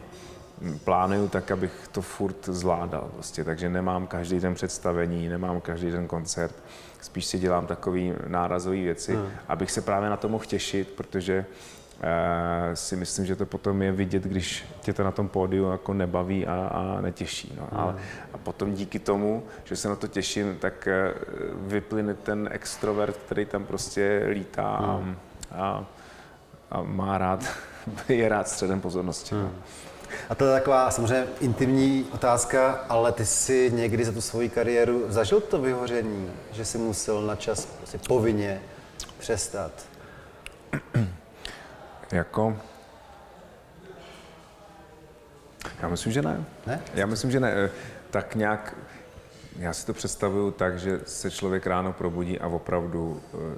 plánuju 0.85 1.29
tak, 1.29 1.51
abych 1.51 1.89
to 1.93 2.03
furt 2.03 2.47
zvládal. 2.47 3.11
Prostě. 3.15 3.45
Takže 3.45 3.69
nemám 3.69 4.07
každý 4.07 4.41
den 4.41 4.55
představení, 4.55 5.29
nemám 5.29 5.61
každý 5.61 5.91
den 5.91 6.07
koncert, 6.07 6.55
spíš 7.01 7.25
si 7.25 7.39
dělám 7.39 7.67
takové 7.67 8.01
nárazové 8.27 8.77
věci, 8.77 9.15
hmm. 9.15 9.27
abych 9.49 9.71
se 9.71 9.81
právě 9.81 10.11
na 10.11 10.17
to 10.17 10.29
mohl 10.29 10.45
těšit, 10.45 10.89
protože 10.89 11.47
si 12.75 12.97
myslím, 12.97 13.27
že 13.27 13.37
to 13.37 13.47
potom 13.47 13.83
je 13.83 13.93
vidět, 13.93 14.23
když 14.23 14.65
tě 14.81 14.93
to 14.93 15.05
na 15.05 15.11
tom 15.11 15.29
pódiu 15.29 15.71
jako 15.71 15.95
nebaví 15.95 16.47
a, 16.47 16.55
a 16.55 17.01
netěší. 17.01 17.55
No. 17.61 17.69
Ale, 17.73 17.97
a 18.33 18.39
potom 18.39 18.75
díky 18.75 18.99
tomu, 18.99 19.43
že 19.65 19.77
se 19.77 19.89
na 19.89 19.97
to 19.97 20.09
těším, 20.09 20.57
tak 20.61 20.89
uh, 20.89 21.69
vyplyne 21.69 22.15
ten 22.15 22.49
extrovert, 22.53 23.17
který 23.17 23.47
tam 23.47 23.65
prostě 23.65 24.27
lítá 24.29 24.69
a, 24.69 24.97
hmm. 24.97 25.17
a, 25.53 25.85
a 26.71 26.83
má 26.83 27.19
rád, 27.19 27.45
je 28.09 28.29
rád 28.29 28.49
středem 28.49 28.81
pozornosti. 28.81 29.35
Mm. 29.35 29.51
A 30.29 30.35
to 30.35 30.45
je 30.45 30.53
taková 30.53 30.91
samozřejmě 30.91 31.27
intimní 31.41 32.07
otázka, 32.13 32.85
ale 32.89 33.13
ty 33.13 33.27
jsi 33.27 33.71
někdy 33.75 34.05
za 34.05 34.13
tu 34.13 34.21
svoji 34.21 34.49
kariéru 34.49 35.05
zažil 35.09 35.41
to 35.41 35.59
vyhoření, 35.59 36.31
že 36.53 36.65
jsi 36.65 36.79
musel 36.79 37.23
na 37.23 37.37
čas 37.37 37.67
prostě 37.67 37.99
povinně 38.09 38.61
přestat? 39.19 39.73
Jako... 42.13 42.57
Já 45.83 45.89
myslím, 45.89 46.13
že 46.13 46.23
ne. 46.23 46.45
Ne? 46.67 46.83
Já 46.95 47.07
myslím, 47.07 47.31
že 47.31 47.41
ne. 47.41 47.53
Eh, 47.53 47.71
tak 48.11 48.35
nějak, 48.35 48.77
já 49.59 49.73
si 49.73 49.87
to 49.87 49.93
představuju 49.93 50.51
tak, 50.51 50.79
že 50.79 51.01
se 51.07 51.31
člověk 51.31 51.67
ráno 51.67 51.93
probudí 51.93 52.41
a 52.41 52.47
opravdu 52.47 53.21
eh, 53.35 53.57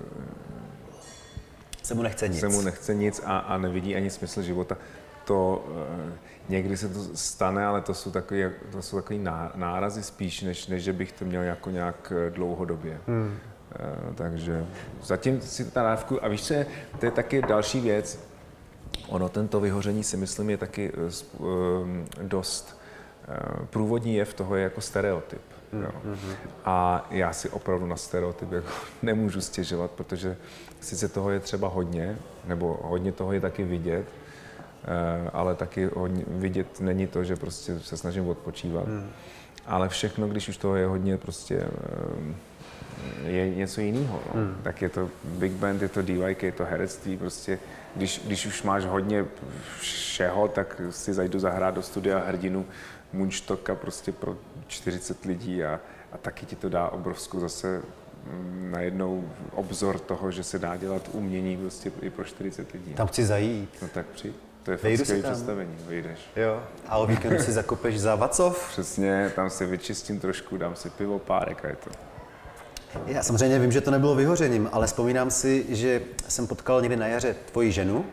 se 1.82 1.94
mu 1.94 2.02
nechce 2.02 2.28
nic. 2.28 2.40
Se 2.40 2.48
mu 2.48 2.60
nechce 2.62 2.94
nic 2.94 3.22
a, 3.24 3.38
a 3.38 3.58
nevidí 3.58 3.96
ani 3.96 4.10
smysl 4.10 4.42
života. 4.42 4.76
To 5.24 5.66
eh, 6.08 6.12
někdy 6.48 6.76
se 6.76 6.88
to 6.88 7.00
stane, 7.14 7.66
ale 7.66 7.80
to 7.80 7.94
jsou 7.94 8.10
takové, 8.10 8.52
to 8.72 8.82
jsou 8.82 8.96
takový 8.96 9.18
nárazy 9.54 10.02
spíš, 10.02 10.42
než, 10.42 10.66
než 10.66 10.82
že 10.82 10.92
bych 10.92 11.12
to 11.12 11.24
měl 11.24 11.42
jako 11.42 11.70
nějak 11.70 12.12
dlouhodobě. 12.30 13.00
Hmm. 13.06 13.38
Takže 14.14 14.66
zatím 15.02 15.40
si 15.40 15.64
to 15.64 15.80
dávku, 15.80 16.24
a 16.24 16.28
víš 16.28 16.46
co, 16.46 16.54
to 17.00 17.06
je 17.06 17.10
taky 17.10 17.42
další 17.42 17.80
věc, 17.80 18.18
Ono 19.08 19.28
tento 19.28 19.60
vyhoření 19.60 20.04
si 20.04 20.16
myslím 20.16 20.50
je 20.50 20.56
taky 20.56 20.92
eh, 20.94 21.10
eh, 21.40 22.22
dost 22.22 22.80
eh, 23.28 23.66
průvodní 23.70 24.14
jev 24.14 24.34
toho 24.34 24.56
je 24.56 24.62
jako 24.62 24.80
stereotyp. 24.80 25.40
Jo. 25.72 25.90
Mm-hmm. 26.04 26.36
A 26.64 27.06
já 27.10 27.32
si 27.32 27.50
opravdu 27.50 27.86
na 27.86 27.96
stereotyp 27.96 28.52
jako 28.52 28.68
nemůžu 29.02 29.40
stěžovat, 29.40 29.90
protože 29.90 30.36
sice 30.80 31.08
toho 31.08 31.30
je 31.30 31.40
třeba 31.40 31.68
hodně, 31.68 32.18
nebo 32.44 32.78
hodně 32.82 33.12
toho 33.12 33.32
je 33.32 33.40
taky 33.40 33.64
vidět, 33.64 34.06
ale 35.32 35.54
taky 35.54 35.90
hodně 35.94 36.24
vidět 36.28 36.80
není 36.80 37.06
to, 37.06 37.24
že 37.24 37.36
prostě 37.36 37.80
se 37.80 37.96
snažím 37.96 38.28
odpočívat. 38.28 38.86
Mm. 38.86 39.10
Ale 39.66 39.88
všechno, 39.88 40.28
když 40.28 40.48
už 40.48 40.56
toho 40.56 40.76
je 40.76 40.86
hodně, 40.86 41.18
prostě 41.18 41.66
je 43.24 43.54
něco 43.54 43.80
jiného. 43.80 44.20
No. 44.34 44.40
Mm. 44.40 44.56
Tak 44.62 44.82
je 44.82 44.88
to 44.88 45.08
big 45.24 45.52
band, 45.52 45.82
je 45.82 45.88
to 45.88 46.02
DYK, 46.02 46.42
je 46.42 46.52
to 46.52 46.64
herectví, 46.64 47.16
prostě 47.16 47.58
když, 47.96 48.20
když 48.26 48.46
už 48.46 48.62
máš 48.62 48.84
hodně 48.84 49.24
všeho, 49.80 50.48
tak 50.48 50.80
si 50.90 51.14
zajdu 51.14 51.38
zahrát 51.38 51.74
do 51.74 51.82
studia 51.82 52.18
hrdinu 52.18 52.66
Munchtoka 53.12 53.74
prostě 53.74 54.12
pro 54.12 54.36
40 54.66 55.24
lidí 55.24 55.64
a, 55.64 55.80
a 56.12 56.18
taky 56.18 56.46
ti 56.46 56.56
to 56.56 56.68
dá 56.68 56.88
obrovskou 56.88 57.40
zase 57.40 57.82
mm, 58.24 58.68
najednou 58.70 59.30
obzor 59.52 59.98
toho, 59.98 60.30
že 60.30 60.42
se 60.42 60.58
dá 60.58 60.76
dělat 60.76 61.02
umění 61.12 61.56
prostě 61.56 61.92
i 62.02 62.10
pro 62.10 62.24
40 62.24 62.72
lidí. 62.72 62.94
Tam 62.94 63.06
chci 63.06 63.24
zajít. 63.24 63.78
No 63.82 63.88
tak 63.88 64.06
přijď. 64.06 64.36
To 64.62 64.70
je 64.70 64.76
fakt 64.76 64.98
skvělé 64.98 65.22
představení, 65.22 65.76
vyjdeš. 65.88 66.18
Jo, 66.36 66.62
a 66.88 66.96
o 66.98 67.06
víkendu 67.06 67.38
si 67.38 67.52
zakopeš 67.52 68.00
za 68.00 68.14
Vacov? 68.14 68.68
Přesně, 68.68 69.32
tam 69.36 69.50
si 69.50 69.66
vyčistím 69.66 70.20
trošku, 70.20 70.56
dám 70.56 70.76
si 70.76 70.90
pivo, 70.90 71.18
párek 71.18 71.64
a 71.64 71.68
je 71.68 71.76
to. 71.76 71.90
Já 73.06 73.22
samozřejmě 73.22 73.58
vím, 73.58 73.72
že 73.72 73.80
to 73.80 73.90
nebylo 73.90 74.14
vyhořením, 74.14 74.68
ale 74.72 74.86
vzpomínám 74.86 75.30
si, 75.30 75.66
že 75.68 76.02
jsem 76.28 76.46
potkal 76.46 76.80
někdy 76.80 76.96
na 76.96 77.06
jaře 77.06 77.36
tvoji 77.52 77.72
ženu 77.72 78.04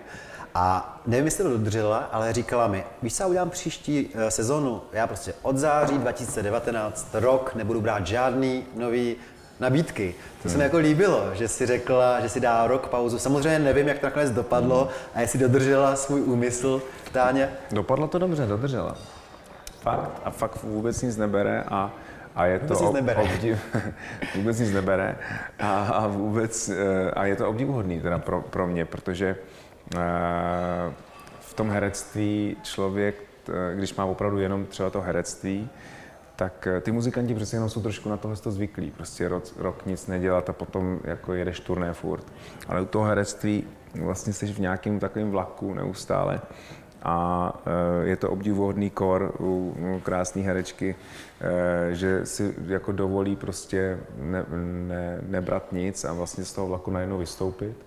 a 0.55 0.97
nevím, 1.07 1.25
jestli 1.25 1.43
to 1.43 1.49
dodržela, 1.49 1.97
ale 1.97 2.33
říkala 2.33 2.67
mi, 2.67 2.83
víš, 3.01 3.15
co 3.15 3.23
já 3.23 3.27
udělám 3.27 3.49
příští 3.49 4.05
uh, 4.05 4.21
sezonu? 4.29 4.81
Já 4.91 5.07
prostě 5.07 5.33
od 5.41 5.57
září 5.57 5.97
2019 5.97 7.07
rok 7.13 7.55
nebudu 7.55 7.81
brát 7.81 8.07
žádný 8.07 8.63
nový 8.75 9.15
nabídky. 9.59 10.15
To 10.43 10.49
se 10.49 10.57
mi 10.57 10.63
jako 10.63 10.77
líbilo, 10.77 11.29
že 11.33 11.47
si 11.47 11.65
řekla, 11.65 12.21
že 12.21 12.29
si 12.29 12.39
dá 12.39 12.67
rok 12.67 12.87
pauzu. 12.87 13.19
Samozřejmě 13.19 13.59
nevím, 13.59 13.87
jak 13.87 13.99
to 13.99 14.05
nakonec 14.05 14.31
dopadlo 14.31 14.89
a 15.15 15.21
jestli 15.21 15.39
dodržela 15.39 15.95
svůj 15.95 16.21
úmysl, 16.21 16.81
Táně. 17.11 17.49
Dopadlo 17.71 18.07
to 18.07 18.19
dobře, 18.19 18.45
dodržela. 18.45 18.95
Fakt. 19.81 20.21
A 20.25 20.31
fakt 20.31 20.63
vůbec 20.63 21.01
nic 21.01 21.17
nebere 21.17 21.63
a, 21.67 21.91
a 22.35 22.45
je 22.45 22.59
Vůbec 22.59 22.77
to 22.79 22.85
nic 22.85 22.93
nebere. 22.93 23.21
obdiv, 23.23 23.75
vůbec 24.35 24.59
nic 24.59 24.71
nebere 24.71 25.15
a, 25.59 25.83
a 25.83 26.07
vůbec 26.07 26.69
eh, 26.69 27.11
a 27.11 27.25
je 27.25 27.35
to 27.35 27.49
obdivuhodný 27.49 28.01
teda 28.01 28.19
pro, 28.19 28.41
pro 28.41 28.67
mě, 28.67 28.85
protože 28.85 29.35
eh, 29.95 29.99
v 31.39 31.53
tom 31.53 31.69
herectví 31.69 32.57
člověk, 32.63 33.15
eh, 33.49 33.75
když 33.75 33.95
má 33.95 34.05
opravdu 34.05 34.39
jenom 34.39 34.65
třeba 34.65 34.89
to 34.89 35.01
herectví, 35.01 35.69
tak 36.35 36.67
ty 36.81 36.91
muzikanti 36.91 37.35
přece 37.35 37.55
jenom 37.55 37.69
jsou 37.69 37.81
trošku 37.81 38.09
na 38.09 38.17
tohle 38.17 38.37
zvyklí. 38.37 38.91
Prostě 38.91 39.27
rok, 39.27 39.43
rok 39.57 39.85
nic 39.85 40.07
nedělat 40.07 40.49
a 40.49 40.53
potom 40.53 40.99
jako 41.03 41.33
jedeš 41.33 41.59
turné 41.59 41.93
furt. 41.93 42.25
Ale 42.67 42.81
u 42.81 42.85
toho 42.85 43.05
herectví 43.05 43.67
vlastně 44.01 44.33
jsi 44.33 44.53
v 44.53 44.59
nějakém 44.59 44.99
takovém 44.99 45.31
vlaku 45.31 45.73
neustále 45.73 46.41
a 47.03 47.53
eh, 47.65 48.07
je 48.07 48.15
to 48.15 48.29
obdivuhodný 48.29 48.89
kor 48.89 49.33
u, 49.39 49.75
krásné 50.03 50.41
herečky, 50.41 50.95
eh, 51.41 51.95
že 51.95 52.25
si 52.25 52.55
jako 52.67 52.91
dovolí 52.91 53.36
prostě 53.36 53.98
ne, 54.17 54.45
ne, 54.88 55.19
nebrat 55.27 55.72
nic 55.72 56.05
a 56.05 56.13
vlastně 56.13 56.45
z 56.45 56.53
toho 56.53 56.67
vlaku 56.67 56.91
najednou 56.91 57.17
vystoupit. 57.17 57.77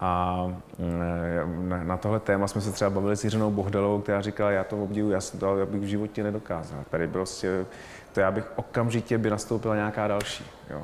A 0.00 0.46
mm, 0.78 1.86
na- 1.86 1.96
tohle 1.96 2.20
téma 2.20 2.48
jsme 2.48 2.60
se 2.60 2.72
třeba 2.72 2.90
bavili 2.90 3.16
s 3.16 3.24
Jiřinou 3.24 3.50
Bohdalovou, 3.50 4.00
která 4.00 4.20
říkala, 4.20 4.50
já 4.50 4.64
to 4.64 4.82
obdivu, 4.82 5.10
já 5.10 5.20
jsem 5.20 5.40
to 5.40 5.48
ale 5.48 5.66
bych 5.66 5.80
v 5.80 5.84
životě 5.84 6.22
nedokázal. 6.22 6.78
Tady 6.90 7.08
prostě, 7.08 7.64
to 8.12 8.20
já 8.20 8.30
bych 8.30 8.44
okamžitě 8.56 9.18
by 9.18 9.30
nastoupila 9.30 9.74
nějaká 9.74 10.08
další. 10.08 10.44
Jo. 10.70 10.82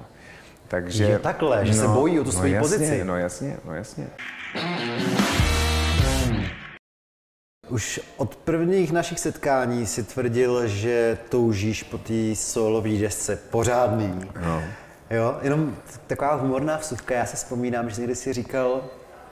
Takže, 0.69 1.11
Jo, 1.13 1.19
takhle, 1.19 1.67
že 1.67 1.75
se 1.75 1.89
bojí 1.89 2.21
o 2.21 2.25
tu 2.25 2.33
svoji 2.33 2.53
no 2.53 2.57
jasně, 2.57 2.77
pozici. 2.79 3.05
No 3.05 3.17
jasně, 3.17 3.57
no 3.65 3.75
jasně. 3.75 4.07
Už 7.69 8.01
od 8.17 8.37
prvních 8.37 8.93
našich 8.93 9.21
setkání 9.21 9.87
si 9.87 10.03
tvrdil, 10.03 10.67
že 10.67 11.19
toužíš 11.29 11.83
po 11.83 11.99
té 11.99 12.35
solové 12.35 12.91
desce 12.91 13.37
pořádný. 13.37 14.31
No. 14.45 14.63
Jo, 15.11 15.37
jenom 15.43 15.77
taková 16.07 16.35
humorná 16.35 16.77
vsuvka, 16.77 17.15
já 17.15 17.27
si 17.27 17.37
vzpomínám, 17.37 17.91
že 17.91 18.01
někdy 18.01 18.15
si 18.15 18.33
říkal, 18.33 18.85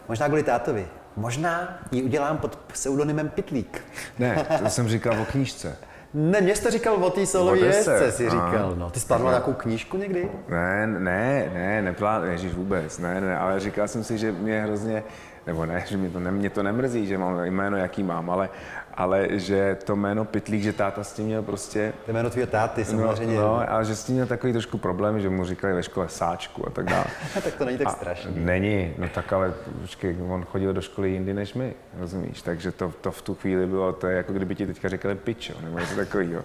možná 0.09 0.27
kvůli 0.27 0.43
tátovi, 0.43 0.87
možná 1.17 1.79
ji 1.93 2.03
udělám 2.03 2.39
pod 2.39 2.57
pseudonymem 2.57 3.29
Pitlík. 3.29 3.85
Ne, 4.19 4.47
to 4.63 4.71
jsem 4.71 4.89
říkal 4.89 5.21
o 5.21 5.25
knížce. 5.25 5.77
Ne, 6.15 6.41
mě 6.41 6.57
jsi 6.57 6.63
to 6.63 6.71
říkal 6.71 6.95
o 6.95 7.11
té 7.11 7.27
solové 7.27 7.61
desce, 7.61 7.91
desce, 7.91 8.13
si 8.13 8.25
říkal. 8.31 8.75
No, 8.77 8.91
ty 8.91 9.01
jsi 9.01 9.07
plánoval 9.07 9.33
nějakou 9.33 9.53
knížku 9.53 9.97
někdy? 9.97 10.29
Ne, 10.49 10.87
ne, 10.87 11.51
ne, 11.55 11.83
neplán, 11.83 12.25
ježíš 12.25 12.55
vůbec, 12.55 12.99
ne, 12.99 13.21
ne, 13.21 13.39
ale 13.39 13.61
říkal 13.61 13.89
jsem 13.89 14.05
si, 14.05 14.19
že 14.19 14.33
mě 14.33 14.61
hrozně, 14.61 15.03
nebo 15.47 15.67
ne, 15.67 15.85
že 15.87 15.97
mě 15.97 16.11
to, 16.11 16.21
ne, 16.21 16.31
mě 16.31 16.51
to 16.51 16.63
nemrzí, 16.63 17.07
že 17.07 17.19
mám 17.19 17.45
jméno, 17.45 17.77
jaký 17.77 18.03
mám, 18.03 18.31
ale, 18.31 18.49
ale 18.95 19.27
že 19.31 19.77
to 19.85 19.97
jméno 19.97 20.25
Pitlík, 20.25 20.63
že 20.63 20.73
táta 20.73 21.05
s 21.05 21.13
tím 21.13 21.27
měl 21.27 21.43
prostě, 21.43 21.93
To 22.07 22.13
jméno 22.13 22.31
tvýho 22.31 22.47
táty, 22.47 22.81
no, 22.81 22.87
samozřejmě. 22.87 23.37
no, 23.37 23.73
a 23.73 23.83
že 23.83 23.97
s 23.97 24.05
tím 24.05 24.15
měl 24.15 24.27
takový 24.27 24.53
trošku 24.53 24.79
problém, 24.79 25.21
že 25.21 25.29
mu 25.29 25.45
říkali 25.45 25.75
ve 25.75 25.83
škole 25.83 26.09
sáčku 26.09 26.67
a 26.67 26.71
tak 26.71 26.85
dále. 26.85 27.05
tak 27.45 27.55
to 27.55 27.65
není 27.65 27.79
tak 27.79 27.87
A 27.87 27.91
strašný. 27.91 28.33
Není, 28.37 28.95
no 28.99 29.09
tak 29.09 29.33
ale 29.33 29.55
počkej, 29.81 30.17
on 30.29 30.45
chodil 30.45 30.73
do 30.73 30.81
školy 30.81 31.11
jindy 31.11 31.35
než 31.35 31.55
my, 31.55 31.75
rozumíš? 31.99 32.43
Takže 32.43 32.73
to, 32.73 32.93
to 33.01 33.11
v 33.11 33.23
tu 33.23 33.35
chvíli 33.35 33.67
bylo, 33.67 33.93
to 33.93 34.07
je 34.07 34.17
jako 34.17 34.33
kdyby 34.33 34.55
ti 34.55 34.67
teďka 34.67 34.89
říkali 34.89 35.15
pičo, 35.15 35.55
nebo 35.63 35.79
něco 35.79 35.97
takového. 35.97 36.43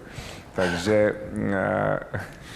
Takže 0.54 1.14
eh, 1.52 1.98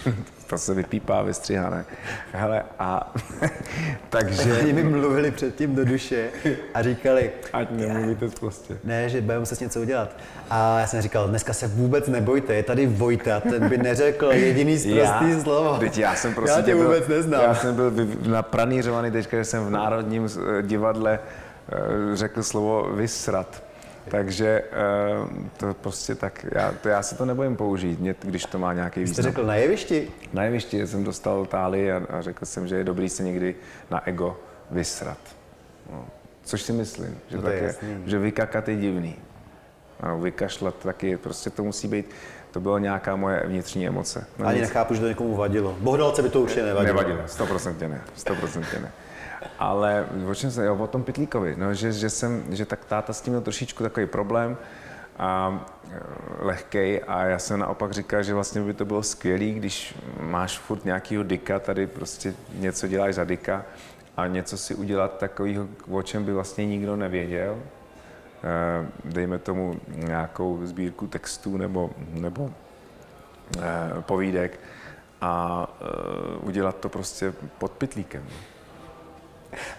to 0.47 0.57
se 0.57 0.73
vypípá, 0.73 1.21
vystřihá, 1.21 1.69
ne? 1.69 1.85
Hele, 2.31 2.63
a 2.79 3.13
takže... 4.09 4.59
Oni 4.59 4.73
mi 4.73 4.83
mluvili 4.83 5.31
předtím 5.31 5.75
do 5.75 5.85
duše 5.85 6.29
a 6.73 6.81
říkali, 6.83 7.31
Ať 7.53 7.71
nemluvíte 7.71 8.27
prostě. 8.39 8.77
ne, 8.83 9.09
že 9.09 9.21
budeme 9.21 9.39
muset 9.39 9.61
něco 9.61 9.81
udělat. 9.81 10.17
A 10.49 10.79
já 10.79 10.87
jsem 10.87 11.01
říkal, 11.01 11.27
dneska 11.27 11.53
se 11.53 11.67
vůbec 11.67 12.07
nebojte, 12.07 12.55
je 12.55 12.63
tady 12.63 12.85
Vojta, 12.85 13.39
ten 13.39 13.69
by 13.69 13.77
neřekl 13.77 14.31
jediný 14.31 14.77
zprostý 14.79 15.41
slovo. 15.41 15.77
Teď 15.79 15.97
já 15.97 16.15
jsem 16.15 16.33
prostě 16.33 16.59
já 16.59 16.65
tě 16.65 16.75
byl, 16.75 16.83
vůbec 16.83 17.07
neznám. 17.07 17.41
Já 17.41 17.55
jsem 17.55 17.75
byl 17.75 17.91
napranířovaný 18.27 19.11
teďka, 19.11 19.37
že 19.37 19.45
jsem 19.45 19.65
v 19.65 19.69
Národním 19.69 20.29
divadle 20.61 21.19
eh, 21.19 22.15
řekl 22.15 22.43
slovo 22.43 22.89
vysrat. 22.93 23.66
Takže 24.11 24.63
eh, 24.71 25.49
to 25.57 25.73
prostě 25.73 26.15
tak, 26.15 26.45
já, 26.51 26.71
to 26.81 26.89
já 26.89 27.01
si 27.03 27.15
to 27.15 27.25
nebojím 27.25 27.55
použít, 27.55 27.99
mě, 27.99 28.15
když 28.23 28.45
to 28.45 28.59
má 28.59 28.73
nějaký 28.73 28.99
Jste 28.99 29.09
význam. 29.09 29.23
řekl 29.23 29.43
na 29.45 29.55
jevišti? 29.55 30.11
Na 30.33 30.43
jevišti 30.43 30.87
jsem 30.87 31.03
dostal 31.03 31.45
táli 31.45 31.91
a, 31.91 32.01
a 32.09 32.21
řekl 32.21 32.45
jsem, 32.45 32.67
že 32.67 32.75
je 32.75 32.83
dobrý 32.83 33.09
se 33.09 33.23
někdy 33.23 33.55
na 33.91 34.07
ego 34.07 34.39
vysrat. 34.71 35.17
No. 35.91 36.05
Což 36.43 36.61
si 36.61 36.73
myslím, 36.73 37.17
že, 37.29 37.35
No 37.37 37.41
tak 37.43 37.53
je 37.53 37.57
je, 37.59 37.63
jasný. 37.63 37.87
že 38.05 38.19
vykakat 38.19 38.67
je 38.67 38.75
divný. 38.75 39.15
Ano, 39.99 40.19
vykašlat 40.19 40.75
taky, 40.75 41.17
prostě 41.17 41.49
to 41.49 41.63
musí 41.63 41.87
být, 41.87 42.05
to 42.51 42.59
byla 42.59 42.79
nějaká 42.79 43.15
moje 43.15 43.43
vnitřní 43.45 43.87
emoce. 43.87 44.25
No 44.37 44.47
Ani 44.47 44.59
nic. 44.59 44.67
nechápu, 44.69 44.93
že 44.93 45.01
to 45.01 45.07
někomu 45.07 45.35
vadilo. 45.35 45.77
Bohdalce 45.79 46.21
by 46.21 46.29
to 46.29 46.41
určitě 46.41 46.63
nevadilo. 46.63 46.95
Nevadilo, 46.97 47.27
stoprocentně 47.27 47.87
ne, 47.87 48.01
stoprocentně 48.15 48.79
ne. 48.79 48.91
Ale 49.59 50.07
se, 50.33 50.65
jo, 50.65 50.75
o 50.75 50.87
tom 50.87 51.03
Pitlíkovi, 51.03 51.55
no, 51.57 51.73
že, 51.73 51.91
že, 51.91 52.09
jsem, 52.09 52.43
že 52.49 52.65
tak 52.65 52.85
táta 52.85 53.13
s 53.13 53.21
tím 53.21 53.33
měl 53.33 53.41
trošičku 53.41 53.83
takový 53.83 54.05
problém 54.05 54.57
a 55.19 55.65
lehkej 56.39 57.01
a 57.07 57.23
já 57.23 57.39
jsem 57.39 57.59
naopak 57.59 57.91
říkal, 57.91 58.23
že 58.23 58.33
vlastně 58.33 58.61
by 58.61 58.73
to 58.73 58.85
bylo 58.85 59.03
skvělé, 59.03 59.45
když 59.45 59.95
máš 60.21 60.59
furt 60.59 60.85
nějakýho 60.85 61.23
dika, 61.23 61.59
tady 61.59 61.87
prostě 61.87 62.33
něco 62.53 62.87
děláš 62.87 63.15
za 63.15 63.23
dika 63.23 63.65
a 64.17 64.27
něco 64.27 64.57
si 64.57 64.75
udělat 64.75 65.17
takového, 65.17 65.67
o 65.89 66.01
čem 66.01 66.25
by 66.25 66.33
vlastně 66.33 66.65
nikdo 66.65 66.95
nevěděl. 66.95 67.57
Eh, 68.43 68.87
Dejme 69.05 69.39
tomu 69.39 69.79
nějakou 69.87 70.59
sbírku 70.63 71.07
textů 71.07 71.57
nebo, 71.57 71.89
nebo 72.13 72.51
eh, 73.59 74.01
povídek 74.01 74.59
a 75.21 75.67
eh, 75.81 76.37
udělat 76.41 76.77
to 76.79 76.89
prostě 76.89 77.33
pod 77.57 77.71
pitlíkem. 77.71 78.23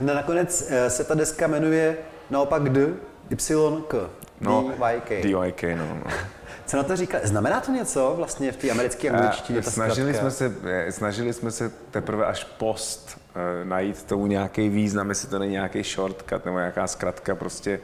No 0.00 0.14
nakonec 0.14 0.68
eh, 0.70 0.90
se 0.90 1.04
ta 1.04 1.14
deska 1.14 1.46
jmenuje 1.46 1.96
naopak 2.30 2.68
D, 2.68 2.94
Y, 3.30 3.82
K. 3.88 4.10
No, 4.40 4.72
D, 4.78 4.94
Y, 4.96 5.00
K. 5.00 5.22
DYK, 5.22 5.62
no. 5.62 5.94
no. 6.04 6.10
Co 6.66 6.76
na 6.76 6.82
to 6.82 6.96
říká? 6.96 7.18
Znamená 7.24 7.60
to 7.60 7.72
něco 7.72 8.14
vlastně 8.16 8.52
v 8.52 8.56
té 8.56 8.70
americké 8.70 9.10
angličtině, 9.10 9.62
ta 9.62 9.70
snažili, 9.70 10.14
jsme 10.14 10.30
se, 10.30 10.52
eh, 10.64 10.92
snažili 10.92 11.32
jsme 11.32 11.50
se 11.50 11.72
teprve 11.90 12.26
až 12.26 12.44
post 12.44 13.20
eh, 13.36 13.64
najít 13.64 14.02
tomu 14.02 14.26
nějaký 14.26 14.68
význam, 14.68 15.08
jestli 15.08 15.28
to 15.28 15.38
není 15.38 15.52
nějaký 15.52 15.82
shortcut 15.82 16.44
nebo 16.44 16.58
nějaká 16.58 16.86
zkratka 16.86 17.34
prostě 17.34 17.80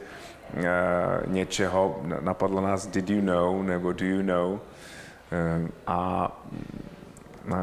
eh, 0.57 0.63
něčeho. 1.27 2.01
Napadlo 2.21 2.61
nás 2.61 2.87
did 2.87 3.09
you 3.09 3.21
know 3.21 3.63
nebo 3.63 3.91
do 3.91 4.05
you 4.05 4.21
know. 4.21 4.59
Eh, 5.31 5.67
a 5.87 6.31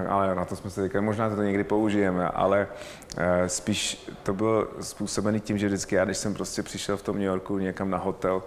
ale 0.09 0.35
na 0.35 0.45
to 0.45 0.57
jsme 0.57 0.71
se 0.71 0.85
říkali, 0.85 1.05
možná 1.05 1.31
to 1.37 1.42
někdy 1.42 1.64
použijeme, 1.64 2.29
ale 2.29 2.68
eh, 3.16 3.49
spíš 3.49 4.11
to 4.23 4.35
bylo 4.35 4.66
způsobené 4.81 5.40
tím, 5.40 5.59
že 5.59 5.66
vždycky 5.66 5.95
já, 5.95 6.05
když 6.05 6.16
jsem 6.16 6.35
prostě 6.35 6.62
přišel 6.62 6.97
v 6.97 7.03
tom 7.03 7.16
New 7.16 7.25
Yorku 7.25 7.59
někam 7.59 7.90
na 7.90 7.99
hotel 7.99 8.42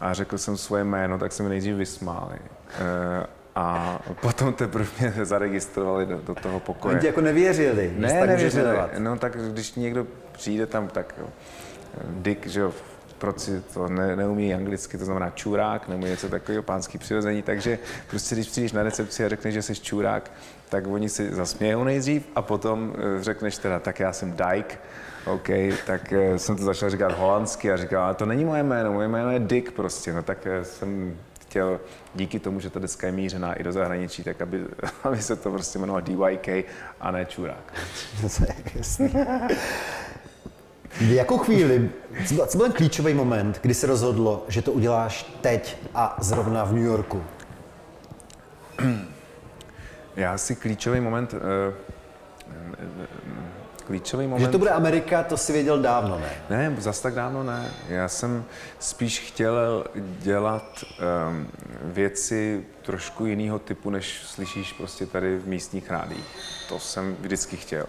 a 0.00 0.12
řekl 0.14 0.38
jsem 0.38 0.56
svoje 0.56 0.84
jméno, 0.84 1.18
tak 1.18 1.32
se 1.32 1.42
mi 1.42 1.48
nejdřív 1.48 1.76
vysmáli. 1.76 2.38
Eh, 2.78 3.26
a 3.54 3.98
potom 4.20 4.52
teprve 4.52 4.86
mě 5.00 5.24
zaregistrovali 5.24 6.06
do, 6.06 6.20
do 6.26 6.34
toho 6.34 6.60
pokoje. 6.60 6.92
Oni 6.92 7.00
ti 7.00 7.06
jako 7.06 7.20
nevěřili, 7.20 7.94
Ne, 7.96 8.20
tak 8.20 8.28
nevěřili. 8.28 8.76
No 8.98 9.18
tak 9.18 9.36
když 9.36 9.74
někdo 9.74 10.06
přijde 10.32 10.66
tam, 10.66 10.88
tak 10.88 11.14
jo. 11.18 11.26
Dick, 12.08 12.46
že 12.46 12.60
jo, 12.60 12.72
proč 13.18 13.38
si 13.38 13.60
to 13.74 13.88
ne, 13.88 14.16
neumí 14.16 14.54
anglicky, 14.54 14.98
to 14.98 15.04
znamená 15.04 15.30
čurák 15.30 15.88
nebo 15.88 16.06
něco 16.06 16.28
takového, 16.28 16.62
pánský 16.62 16.98
přirození, 16.98 17.42
takže 17.42 17.78
prostě 18.10 18.34
když 18.34 18.48
přijdeš 18.48 18.72
na 18.72 18.82
recepci 18.82 19.24
a 19.24 19.28
řekneš, 19.28 19.54
že 19.54 19.62
jsi 19.62 19.74
čurák, 19.74 20.30
tak 20.68 20.86
oni 20.86 21.08
si 21.08 21.34
zasmějou 21.34 21.84
nejdřív 21.84 22.28
a 22.34 22.42
potom 22.42 22.94
eh, 22.98 23.22
řekneš 23.22 23.58
teda, 23.58 23.78
tak 23.78 24.00
já 24.00 24.12
jsem 24.12 24.32
Dyke, 24.32 24.78
OK, 25.26 25.48
tak 25.86 26.12
eh, 26.12 26.38
jsem 26.38 26.56
to 26.56 26.64
začal 26.64 26.90
říkat 26.90 27.18
holandsky 27.18 27.72
a 27.72 27.76
říkal, 27.76 28.04
ale 28.04 28.14
to 28.14 28.26
není 28.26 28.44
moje 28.44 28.62
jméno, 28.62 28.92
moje 28.92 29.08
jméno 29.08 29.30
je 29.30 29.38
Dick 29.38 29.72
prostě, 29.72 30.12
no 30.12 30.22
tak 30.22 30.46
eh, 30.46 30.64
jsem 30.64 31.16
chtěl 31.40 31.80
díky 32.14 32.38
tomu, 32.38 32.60
že 32.60 32.70
ta 32.70 32.80
deska 32.80 33.06
je 33.06 33.12
mířená 33.12 33.54
i 33.54 33.62
do 33.62 33.72
zahraničí, 33.72 34.24
tak 34.24 34.40
aby, 34.40 34.64
aby 35.04 35.22
se 35.22 35.36
to 35.36 35.50
prostě 35.50 35.78
jmenovalo 35.78 36.04
DYK 36.04 36.66
a 37.00 37.10
ne 37.10 37.24
čurák. 37.24 37.72
V 41.00 41.12
jakou 41.12 41.38
chvíli, 41.38 41.90
co 42.26 42.34
byl, 42.34 42.46
co 42.46 42.58
byl 42.58 42.66
ten 42.66 42.76
klíčový 42.76 43.14
moment, 43.14 43.58
kdy 43.62 43.74
se 43.74 43.86
rozhodlo, 43.86 44.44
že 44.48 44.62
to 44.62 44.72
uděláš 44.72 45.32
teď 45.40 45.76
a 45.94 46.16
zrovna 46.20 46.64
v 46.64 46.72
New 46.72 46.84
Yorku? 46.84 47.22
Já 50.16 50.38
si 50.38 50.56
klíčový 50.56 51.00
moment, 51.00 51.34
eh, 51.34 51.74
klíčový 53.86 54.26
moment. 54.26 54.44
Že 54.44 54.48
to 54.48 54.58
bude 54.58 54.70
Amerika, 54.70 55.22
to 55.22 55.36
si 55.36 55.52
věděl 55.52 55.82
dávno, 55.82 56.18
ne? 56.18 56.30
Ne, 56.50 56.76
zas 56.78 57.00
tak 57.00 57.14
dávno 57.14 57.42
ne. 57.42 57.70
Já 57.88 58.08
jsem 58.08 58.44
spíš 58.78 59.20
chtěl 59.20 59.84
dělat 60.18 60.84
um, 61.28 61.48
věci 61.82 62.64
trošku 62.82 63.26
jiného 63.26 63.58
typu, 63.58 63.90
než 63.90 64.22
slyšíš 64.24 64.72
prostě 64.72 65.06
tady 65.06 65.38
v 65.38 65.48
místních 65.48 65.90
rádích. 65.90 66.24
To 66.68 66.78
jsem 66.78 67.16
vždycky 67.20 67.56
chtěl. 67.56 67.86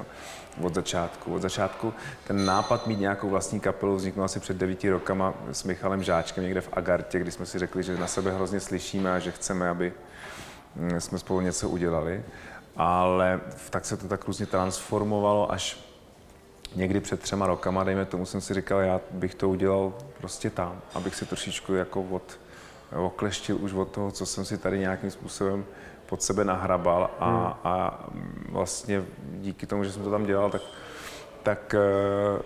Od 0.62 0.76
začátku. 0.76 1.34
Od 1.34 1.42
začátku 1.42 1.94
ten 2.28 2.46
nápad 2.46 2.88
mít 2.88 3.00
nějakou 3.00 3.30
vlastní 3.30 3.60
kapelu 3.60 3.96
vzniknul 3.96 4.26
asi 4.26 4.40
před 4.40 4.58
devíti 4.58 4.90
rokama 4.90 5.34
s 5.52 5.64
Michalem 5.64 6.04
Žáčkem 6.04 6.44
někde 6.44 6.62
v 6.62 6.70
Agartě, 6.74 7.20
kdy 7.20 7.32
jsme 7.32 7.46
si 7.46 7.60
řekli, 7.60 7.84
že 7.84 7.98
na 7.98 8.08
sebe 8.08 8.32
hrozně 8.32 8.60
slyšíme 8.60 9.14
a 9.14 9.20
že 9.20 9.32
chceme, 9.32 9.70
aby 9.70 9.94
mm, 10.76 11.02
jsme 11.02 11.20
spolu 11.20 11.42
něco 11.42 11.70
udělali. 11.70 12.24
Ale 12.76 13.42
tak 13.70 13.86
se 13.86 13.98
to 13.98 14.08
tak 14.08 14.26
různě 14.26 14.46
transformovalo, 14.46 15.52
až 15.52 15.87
někdy 16.78 17.00
před 17.00 17.20
třema 17.20 17.48
rokama, 17.48 17.84
dejme 17.84 18.06
tomu, 18.06 18.26
jsem 18.26 18.42
si 18.42 18.54
říkal, 18.54 18.80
já 18.80 19.02
bych 19.12 19.36
to 19.36 19.50
udělal 19.50 19.94
prostě 20.18 20.50
tam, 20.50 20.82
abych 20.94 21.16
si 21.16 21.26
trošičku 21.26 21.74
jako 21.74 22.02
od, 22.02 22.40
okleštil 22.96 23.58
už 23.58 23.74
od 23.74 23.92
toho, 23.92 24.12
co 24.12 24.26
jsem 24.26 24.46
si 24.46 24.58
tady 24.58 24.80
nějakým 24.80 25.12
způsobem 25.12 25.66
pod 26.06 26.22
sebe 26.22 26.46
nahrabal 26.46 27.10
a, 27.20 27.30
hmm. 27.30 27.54
a 27.64 28.06
vlastně 28.50 29.04
díky 29.32 29.66
tomu, 29.66 29.84
že 29.84 29.92
jsem 29.92 30.04
to 30.04 30.12
tam 30.12 30.26
dělal, 30.26 30.50
tak, 30.50 30.62
tak 31.44 31.76
uh, 32.36 32.42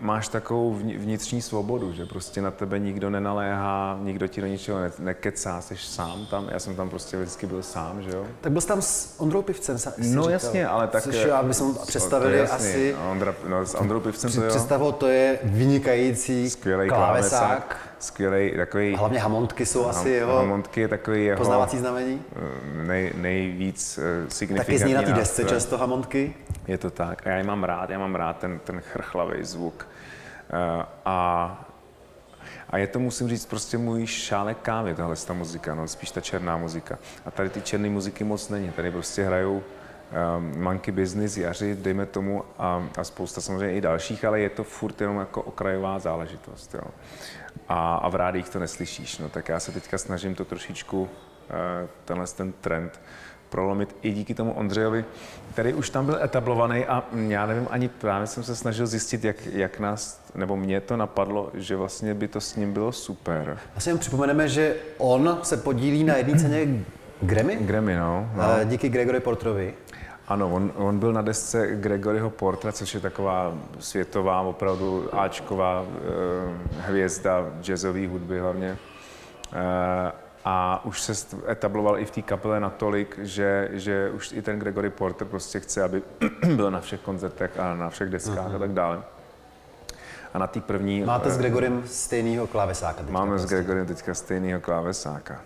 máš 0.00 0.28
takovou 0.28 0.74
vnitřní 0.74 1.42
svobodu, 1.42 1.92
že 1.92 2.06
prostě 2.06 2.42
na 2.42 2.50
tebe 2.50 2.78
nikdo 2.78 3.10
nenaléhá, 3.10 3.98
nikdo 4.02 4.26
ti 4.26 4.40
do 4.40 4.46
ničeho 4.46 4.80
ne- 4.80 4.92
nekecá, 4.98 5.60
jsi 5.60 5.76
sám 5.76 6.26
tam, 6.30 6.48
já 6.52 6.58
jsem 6.58 6.76
tam 6.76 6.90
prostě 6.90 7.16
vždycky 7.16 7.46
byl 7.46 7.62
sám, 7.62 8.02
že 8.02 8.10
jo. 8.10 8.26
Tak 8.40 8.52
byl 8.52 8.60
jsi 8.60 8.68
tam 8.68 8.82
s 8.82 9.14
Ondrou 9.20 9.42
Pivcem, 9.42 9.78
jsi 9.78 9.88
No 9.98 10.04
říkal. 10.04 10.30
jasně, 10.30 10.66
ale 10.66 10.86
tak... 10.88 11.02
Což 11.02 11.14
já 11.14 11.42
bychom 11.42 11.74
představili 11.74 12.38
jasný, 12.38 12.56
asi... 12.56 12.96
Ondra, 13.10 13.34
no, 13.48 13.66
s 13.66 13.74
Ondrou 13.74 14.00
Pivcem 14.00 14.32
to 14.32 14.42
jo. 14.42 14.48
Představou 14.48 14.92
to 14.92 15.06
je 15.08 15.38
vynikající 15.42 16.50
Skvělej 16.50 16.88
klávesák. 16.88 17.38
klávesák. 17.40 17.89
Skvělej, 18.00 18.52
takový... 18.56 18.96
Hlavně 18.96 19.18
hamontky 19.18 19.66
jsou 19.66 19.86
asi 19.86 20.08
jeho... 20.08 20.36
Hamontky 20.36 20.88
takový 20.88 21.24
jeho... 21.24 21.38
Poznávací 21.38 21.78
znamení? 21.78 22.22
Nej, 22.86 23.12
nejvíc 23.16 23.98
uh, 23.98 24.28
signifikantní 24.28 24.78
Taky 24.78 24.78
zní 24.78 24.94
na 24.94 25.02
té 25.02 25.12
desce 25.12 25.44
často 25.44 25.78
hamontky? 25.78 26.34
Je 26.66 26.78
to 26.78 26.90
tak. 26.90 27.26
A 27.26 27.30
já 27.30 27.36
je 27.36 27.44
mám 27.44 27.64
rád, 27.64 27.90
já 27.90 27.98
mám 27.98 28.14
rád 28.14 28.38
ten, 28.38 28.60
ten 28.64 28.80
chrchlavý 28.80 29.44
zvuk. 29.44 29.88
Uh, 30.52 30.84
a 31.04 31.66
a 32.70 32.78
je 32.78 32.86
to, 32.86 32.98
musím 32.98 33.28
říct, 33.28 33.46
prostě 33.46 33.78
můj 33.78 34.06
šálek 34.06 34.58
kávy, 34.62 34.94
tahle 34.94 35.16
ta 35.16 35.32
muzika, 35.32 35.74
no, 35.74 35.88
spíš 35.88 36.10
ta 36.10 36.20
černá 36.20 36.56
muzika. 36.56 36.98
A 37.26 37.30
tady 37.30 37.48
ty 37.48 37.62
černé 37.62 37.90
muziky 37.90 38.24
moc 38.24 38.48
není, 38.48 38.72
tady 38.72 38.90
prostě 38.90 39.24
hrajou 39.24 39.62
Monkey 40.56 40.94
Business, 40.94 41.36
Jaři, 41.36 41.74
dejme 41.74 42.06
tomu, 42.06 42.44
a, 42.58 42.88
a 42.98 43.04
spousta 43.04 43.40
samozřejmě 43.40 43.76
i 43.76 43.80
dalších, 43.80 44.24
ale 44.24 44.40
je 44.40 44.48
to 44.48 44.64
furt 44.64 45.00
jenom 45.00 45.18
jako 45.18 45.42
okrajová 45.42 45.98
záležitost. 45.98 46.74
Jo. 46.74 46.90
A, 47.68 47.94
a 47.94 48.08
v 48.08 48.14
rádích 48.14 48.48
to 48.48 48.58
neslyšíš. 48.58 49.18
No, 49.18 49.28
tak 49.28 49.48
já 49.48 49.60
se 49.60 49.72
teďka 49.72 49.98
snažím 49.98 50.34
to 50.34 50.44
trošičku, 50.44 51.02
uh, 51.02 51.08
tenhle 52.04 52.26
ten 52.26 52.52
trend, 52.52 53.00
prolomit 53.50 53.96
i 54.02 54.12
díky 54.12 54.34
tomu 54.34 54.52
Ondřejovi, 54.52 55.04
který 55.52 55.74
už 55.74 55.90
tam 55.90 56.06
byl 56.06 56.18
etablovaný 56.22 56.84
a 56.84 57.04
já 57.28 57.46
nevím, 57.46 57.66
ani 57.70 57.88
právě 57.88 58.26
jsem 58.26 58.42
se 58.42 58.56
snažil 58.56 58.86
zjistit, 58.86 59.24
jak, 59.24 59.46
jak 59.46 59.78
nás, 59.78 60.22
nebo 60.34 60.56
mě 60.56 60.80
to 60.80 60.96
napadlo, 60.96 61.50
že 61.54 61.76
vlastně 61.76 62.14
by 62.14 62.28
to 62.28 62.40
s 62.40 62.56
ním 62.56 62.72
bylo 62.72 62.92
super. 62.92 63.58
Asi 63.76 63.90
jen 63.90 63.98
připomeneme, 63.98 64.48
že 64.48 64.76
on 64.98 65.38
se 65.42 65.56
podílí 65.56 66.04
na 66.04 66.16
jedné 66.16 66.38
ceně 66.38 66.84
Grammy? 67.22 67.56
Grammy, 67.56 67.96
no. 67.96 68.30
no. 68.36 68.44
Díky 68.64 68.88
Gregory 68.88 69.20
Porterovi. 69.20 69.74
Ano, 70.30 70.48
on, 70.48 70.72
on 70.76 70.98
byl 70.98 71.12
na 71.12 71.22
desce 71.22 71.66
Gregoryho 71.76 72.30
Portra, 72.30 72.72
což 72.72 72.94
je 72.94 73.00
taková 73.00 73.54
světová, 73.78 74.40
opravdu 74.40 75.08
áčková 75.12 75.84
eh, 75.84 76.80
hvězda 76.80 77.46
jazzové 77.60 78.08
hudby 78.08 78.38
hlavně. 78.38 78.78
Eh, 79.52 80.12
a 80.44 80.84
už 80.84 81.00
se 81.00 81.36
etabloval 81.48 81.98
i 81.98 82.04
v 82.04 82.10
té 82.10 82.22
kapele 82.22 82.60
natolik, 82.60 83.18
že, 83.22 83.68
že 83.72 84.10
už 84.10 84.32
i 84.32 84.42
ten 84.42 84.58
Gregory 84.58 84.90
Porter 84.90 85.26
prostě 85.26 85.60
chce, 85.60 85.82
aby 85.82 86.02
byl 86.56 86.70
na 86.70 86.80
všech 86.80 87.00
koncertech 87.00 87.58
a 87.58 87.74
na 87.74 87.90
všech 87.90 88.10
deskách 88.10 88.48
uh-huh. 88.50 88.56
a 88.56 88.58
tak 88.58 88.72
dále. 88.72 89.02
A 90.34 90.38
na 90.38 90.46
té 90.46 90.60
první... 90.60 91.00
Máte 91.04 91.30
s 91.30 91.36
eh, 91.36 91.38
Gregorem 91.38 91.82
stejného 91.86 92.46
klávesáka 92.46 92.98
teďka? 92.98 93.12
Máme 93.12 93.30
prostě. 93.30 93.46
s 93.46 93.50
Gregorem 93.50 93.86
teďka 93.86 94.14
stejného 94.14 94.60
klávesáka. 94.60 95.40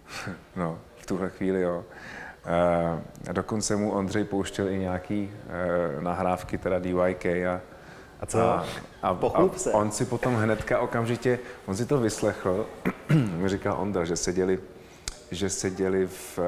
no, 0.56 0.78
v 0.96 1.06
tuhle 1.06 1.30
chvíli 1.30 1.60
jo. 1.60 1.84
Uh, 2.46 3.32
dokonce 3.32 3.76
mu 3.76 3.90
Ondřej 3.90 4.24
pouštěl 4.24 4.68
i 4.68 4.78
nějaký 4.78 5.30
uh, 5.96 6.02
nahrávky, 6.02 6.58
teda 6.58 6.78
DYK 6.78 7.26
a, 7.26 7.60
a 8.20 8.26
co? 8.26 8.40
A, 8.40 8.66
a, 9.02 9.08
a 9.08 9.48
on 9.72 9.90
si 9.90 10.04
potom 10.04 10.34
hnedka 10.34 10.78
okamžitě, 10.78 11.38
on 11.66 11.76
si 11.76 11.86
to 11.86 11.98
vyslechl, 11.98 12.66
mi 13.14 13.48
říkal 13.48 13.76
Ondra, 13.78 14.04
že 14.04 14.16
seděli, 14.16 14.58
že 15.30 15.50
seděli 15.50 16.06
v, 16.06 16.38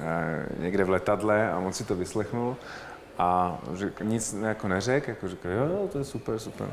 eh, 0.00 0.46
někde 0.58 0.84
v 0.84 0.90
letadle 0.90 1.52
a 1.52 1.58
on 1.58 1.72
si 1.72 1.84
to 1.84 1.96
vyslechnul 1.96 2.56
a 3.18 3.58
řek, 3.72 4.00
nic 4.00 4.36
jako 4.42 4.68
neřekl, 4.68 5.10
jako 5.10 5.28
říkal, 5.28 5.52
jo, 5.52 5.88
to 5.92 5.98
je 5.98 6.04
super, 6.04 6.38
super. 6.38 6.72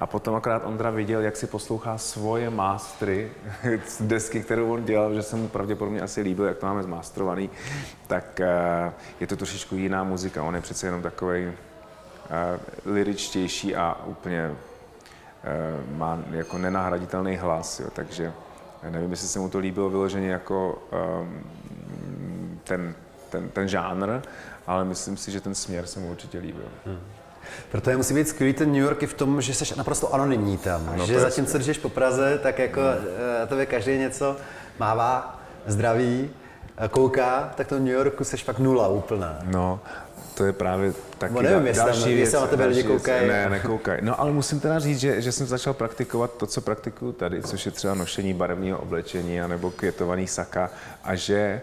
A 0.00 0.06
potom 0.06 0.34
akorát 0.34 0.64
Ondra 0.64 0.90
viděl, 0.90 1.20
jak 1.20 1.36
si 1.36 1.46
poslouchá 1.46 1.98
svoje 1.98 2.50
mástry 2.50 3.32
z 3.86 4.02
desky, 4.02 4.42
kterou 4.42 4.72
on 4.72 4.84
dělal, 4.84 5.14
že 5.14 5.22
se 5.22 5.36
mu 5.36 5.48
pravděpodobně 5.48 6.00
asi 6.00 6.20
líbil, 6.20 6.44
jak 6.44 6.58
to 6.58 6.66
máme 6.66 6.82
zmástrovaný, 6.82 7.50
tak 8.06 8.40
uh, 8.40 8.92
je 9.20 9.26
to 9.26 9.36
trošičku 9.36 9.74
jiná 9.74 10.04
muzika. 10.04 10.42
On 10.42 10.54
je 10.54 10.60
přece 10.60 10.86
jenom 10.86 11.02
takový 11.02 11.46
uh, 11.46 11.52
liričtější 12.94 13.76
a 13.76 13.96
úplně 14.04 14.50
uh, 14.50 15.96
má 15.96 16.18
jako 16.30 16.58
nenahraditelný 16.58 17.36
hlas, 17.36 17.80
jo, 17.80 17.88
takže 17.92 18.32
nevím, 18.90 19.10
jestli 19.10 19.28
se 19.28 19.38
mu 19.38 19.48
to 19.48 19.58
líbilo 19.58 19.90
vyloženě 19.90 20.28
jako 20.28 20.82
um, 21.20 21.40
ten, 22.64 22.94
ten, 23.30 23.48
ten 23.48 23.68
žánr, 23.68 24.20
ale 24.66 24.84
myslím 24.84 25.16
si, 25.16 25.30
že 25.30 25.40
ten 25.40 25.54
směr 25.54 25.86
se 25.86 26.00
mu 26.00 26.10
určitě 26.10 26.38
líbil. 26.38 26.68
Hmm. 26.86 27.00
Proto 27.70 27.90
je 27.90 27.96
musí 27.96 28.14
být 28.14 28.28
skvělý 28.28 28.52
ten 28.52 28.72
New 28.72 28.82
York 28.82 29.02
i 29.02 29.06
v 29.06 29.14
tom, 29.14 29.42
že 29.42 29.54
jsi 29.54 29.76
naprosto 29.76 30.14
anonymní 30.14 30.58
tam. 30.58 30.92
No, 30.96 31.06
že 31.06 31.20
zatímco 31.20 31.58
jdeš 31.58 31.78
po 31.78 31.88
Praze, 31.88 32.38
tak 32.42 32.58
jako 32.58 32.80
hmm. 32.80 33.48
tebe 33.48 33.66
každý 33.66 33.98
něco 33.98 34.36
mává, 34.78 35.40
zdraví, 35.66 36.30
kouká, 36.90 37.52
tak 37.56 37.66
to 37.66 37.76
v 37.76 37.80
New 37.80 37.94
Yorku 37.94 38.24
seš 38.24 38.44
fakt 38.44 38.58
nula 38.58 38.88
úplná. 38.88 39.38
No, 39.44 39.80
to 40.34 40.44
je 40.44 40.52
právě 40.52 40.92
taky 41.18 41.34
no, 41.34 41.42
nevím, 41.42 41.66
jestli 41.66 41.84
další 41.84 42.00
tam, 42.00 42.08
věc. 42.08 42.20
Jestli 42.20 42.40
na 42.40 42.46
tebe 42.46 42.66
lidi 42.66 42.82
koukají. 42.82 43.28
Ne, 43.28 43.50
nekoukají. 43.50 44.00
No 44.02 44.20
ale 44.20 44.32
musím 44.32 44.60
teda 44.60 44.78
říct, 44.78 45.00
že, 45.00 45.20
že 45.22 45.32
jsem 45.32 45.46
začal 45.46 45.74
praktikovat 45.74 46.32
to, 46.32 46.46
co 46.46 46.60
praktikuju 46.60 47.12
tady, 47.12 47.42
což 47.42 47.66
je 47.66 47.72
třeba 47.72 47.94
nošení 47.94 48.34
barevného 48.34 48.78
oblečení 48.78 49.40
anebo 49.40 49.70
květovaný 49.70 50.26
saka 50.26 50.70
a 51.04 51.14
že 51.14 51.60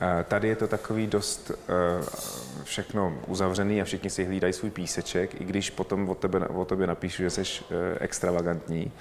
eh, 0.00 0.24
Tady 0.28 0.48
je 0.48 0.56
to 0.56 0.66
takový 0.66 1.06
dost 1.06 1.52
všechno 2.64 3.14
uzavřený 3.26 3.82
a 3.82 3.84
všichni 3.84 4.10
si 4.10 4.24
hlídají 4.24 4.52
svůj 4.52 4.70
píseček, 4.70 5.40
i 5.40 5.44
když 5.44 5.70
potom 5.70 6.08
o 6.08 6.14
tebe, 6.14 6.38
o 6.48 6.64
tobě 6.64 6.86
napíšu, 6.86 7.22
že 7.22 7.30
jsi 7.30 7.40
uh, 7.40 7.76
extravagantní 8.00 8.92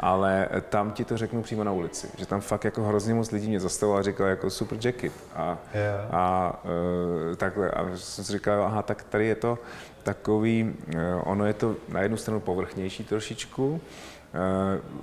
ale 0.00 0.48
tam 0.68 0.92
ti 0.92 1.04
to 1.04 1.16
řeknu 1.16 1.42
přímo 1.42 1.64
na 1.64 1.72
ulici, 1.72 2.08
že 2.18 2.26
tam 2.26 2.40
fakt 2.40 2.64
jako 2.64 2.82
hrozně 2.82 3.14
moc 3.14 3.30
lidí 3.30 3.48
mě 3.48 3.60
zastavilo 3.60 3.98
a 3.98 4.02
říkal 4.02 4.26
jako 4.26 4.50
super 4.50 4.78
jacket 4.84 5.12
a, 5.34 5.58
yeah. 5.74 6.14
a 6.14 6.54
uh, 6.64 7.36
takhle 7.36 7.70
a 7.70 7.96
jsem 7.96 8.24
si 8.24 8.32
říkal, 8.32 8.64
aha, 8.64 8.82
tak 8.82 9.02
tady 9.02 9.26
je 9.26 9.34
to 9.34 9.58
takový, 10.02 10.74
ono 11.20 11.46
je 11.46 11.52
to 11.52 11.76
na 11.88 12.00
jednu 12.00 12.16
stranu 12.16 12.40
povrchnější 12.40 13.04
trošičku, 13.04 13.80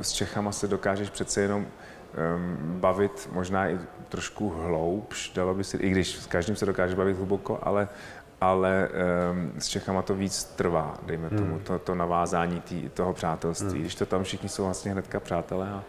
s 0.01 0.12
Čechama 0.12 0.51
se 0.51 0.67
dokážeš 0.67 1.10
přece 1.10 1.41
jenom 1.41 1.65
bavit 2.58 3.30
možná 3.32 3.69
i 3.69 3.80
trošku 4.10 4.49
hloubš, 4.49 5.32
dalo 5.36 5.54
by 5.54 5.63
si, 5.63 5.78
i 5.78 5.89
když 5.89 6.15
s 6.15 6.28
každým 6.28 6.56
se 6.56 6.65
dokáže 6.65 6.95
bavit 6.95 7.17
hluboko, 7.17 7.60
ale 7.63 7.88
ale 8.43 8.89
um, 9.32 9.52
s 9.60 9.67
Čechama 9.67 10.02
to 10.02 10.15
víc 10.15 10.43
trvá, 10.43 10.97
dejme 11.06 11.28
hmm. 11.28 11.38
tomu, 11.38 11.60
to, 11.60 11.80
to 11.80 11.95
navázání 11.95 12.62
tý, 12.62 12.89
toho 12.89 13.13
přátelství, 13.13 13.69
hmm. 13.69 13.82
když 13.82 13.95
to 13.95 14.06
tam 14.06 14.23
všichni 14.23 14.49
jsou 14.49 14.63
vlastně 14.63 14.91
hnedka 14.91 15.19
přátelé. 15.19 15.69
A, 15.69 15.84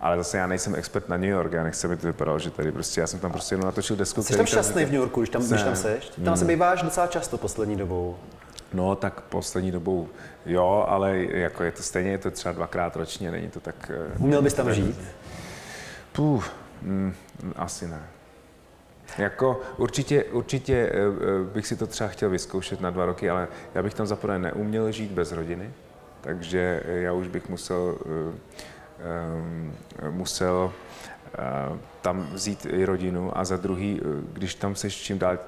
ale 0.00 0.16
zase 0.16 0.38
já 0.38 0.46
nejsem 0.46 0.74
expert 0.74 1.08
na 1.08 1.16
New 1.16 1.30
York, 1.30 1.52
já 1.52 1.62
nechci, 1.62 1.86
aby 1.86 1.96
to 1.96 2.06
vypadalo, 2.06 2.38
že 2.38 2.50
tady 2.50 2.72
prostě, 2.72 3.00
já 3.00 3.06
jsem 3.06 3.20
tam 3.20 3.32
prostě 3.32 3.54
jenom 3.54 3.64
natočil 3.64 3.96
desku. 3.96 4.22
Jsi 4.22 4.36
tam 4.36 4.46
šťastný 4.46 4.84
v 4.84 4.92
New 4.92 5.00
Yorku, 5.00 5.20
když 5.20 5.30
tam, 5.30 5.42
když 5.46 5.62
tam 5.62 5.76
seš? 5.76 6.08
Tam 6.08 6.24
hmm. 6.24 6.36
se 6.36 6.44
býváš 6.44 6.82
docela 6.82 7.06
často 7.06 7.38
poslední 7.38 7.76
dobou. 7.76 8.16
No, 8.72 8.96
tak 8.96 9.20
poslední 9.20 9.70
dobou 9.70 10.08
jo, 10.46 10.84
ale 10.88 11.18
jako 11.18 11.62
je 11.62 11.72
to 11.72 11.82
stejně, 11.82 12.10
je 12.10 12.18
to 12.18 12.30
třeba 12.30 12.52
dvakrát 12.52 12.96
ročně, 12.96 13.30
není 13.30 13.48
to 13.48 13.60
tak... 13.60 13.90
Eh, 13.94 14.18
Uměl 14.18 14.42
bys 14.42 14.54
tam 14.54 14.74
žít? 14.74 15.00
Puh, 16.16 16.50
mm, 16.82 17.14
asi 17.56 17.88
ne. 17.88 18.02
Jako 19.18 19.60
určitě, 19.76 20.24
určitě 20.24 20.74
eh, 20.74 20.92
eh, 20.92 21.54
bych 21.54 21.66
si 21.66 21.76
to 21.76 21.86
třeba 21.86 22.08
chtěl 22.08 22.30
vyzkoušet 22.30 22.80
na 22.80 22.90
dva 22.90 23.06
roky, 23.06 23.30
ale 23.30 23.48
já 23.74 23.82
bych 23.82 23.94
tam 23.94 24.06
zaprvé 24.06 24.38
neuměl 24.38 24.92
žít 24.92 25.10
bez 25.10 25.32
rodiny, 25.32 25.70
takže 26.20 26.82
já 26.86 27.12
už 27.12 27.28
bych 27.28 27.48
musel, 27.48 27.98
eh, 29.00 30.10
musel 30.10 30.72
tam 32.00 32.28
vzít 32.32 32.66
i 32.70 32.84
rodinu 32.84 33.38
a 33.38 33.44
za 33.44 33.56
druhý, 33.56 34.00
když 34.32 34.54
tam 34.54 34.74
seš 34.74 34.96
čím 34.96 35.18
dál 35.18 35.38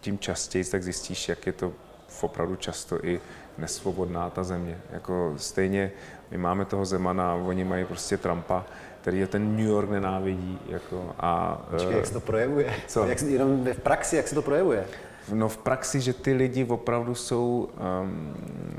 tím 0.00 0.18
častěji, 0.18 0.64
tak 0.64 0.82
zjistíš, 0.82 1.28
jak 1.28 1.46
je 1.46 1.52
to 1.52 1.72
opravdu 2.20 2.56
často 2.56 3.04
i 3.04 3.20
nesvobodná 3.58 4.30
ta 4.30 4.44
země. 4.44 4.78
Jako 4.90 5.34
stejně 5.36 5.92
my 6.30 6.38
máme 6.38 6.64
toho 6.64 6.84
Zemana 6.84 7.34
oni 7.34 7.64
mají 7.64 7.84
prostě 7.84 8.16
Trumpa, 8.16 8.64
který 9.02 9.18
je 9.18 9.26
ten 9.26 9.56
New 9.56 9.66
York 9.66 9.90
nenávidí. 9.90 10.58
Jako, 10.68 11.14
a, 11.18 11.62
Počkej, 11.70 11.96
jak 11.96 12.06
se 12.06 12.12
to 12.12 12.20
projevuje? 12.20 12.72
Co? 12.88 13.04
Jak, 13.04 13.22
jenom 13.22 13.64
v 13.72 13.80
praxi, 13.80 14.16
jak 14.16 14.28
se 14.28 14.34
to 14.34 14.42
projevuje? 14.42 14.84
No 15.32 15.48
v 15.48 15.56
praxi, 15.56 16.00
že 16.00 16.12
ty 16.12 16.32
lidi 16.32 16.64
opravdu 16.64 17.14
jsou, 17.14 17.68
um, 18.02 18.34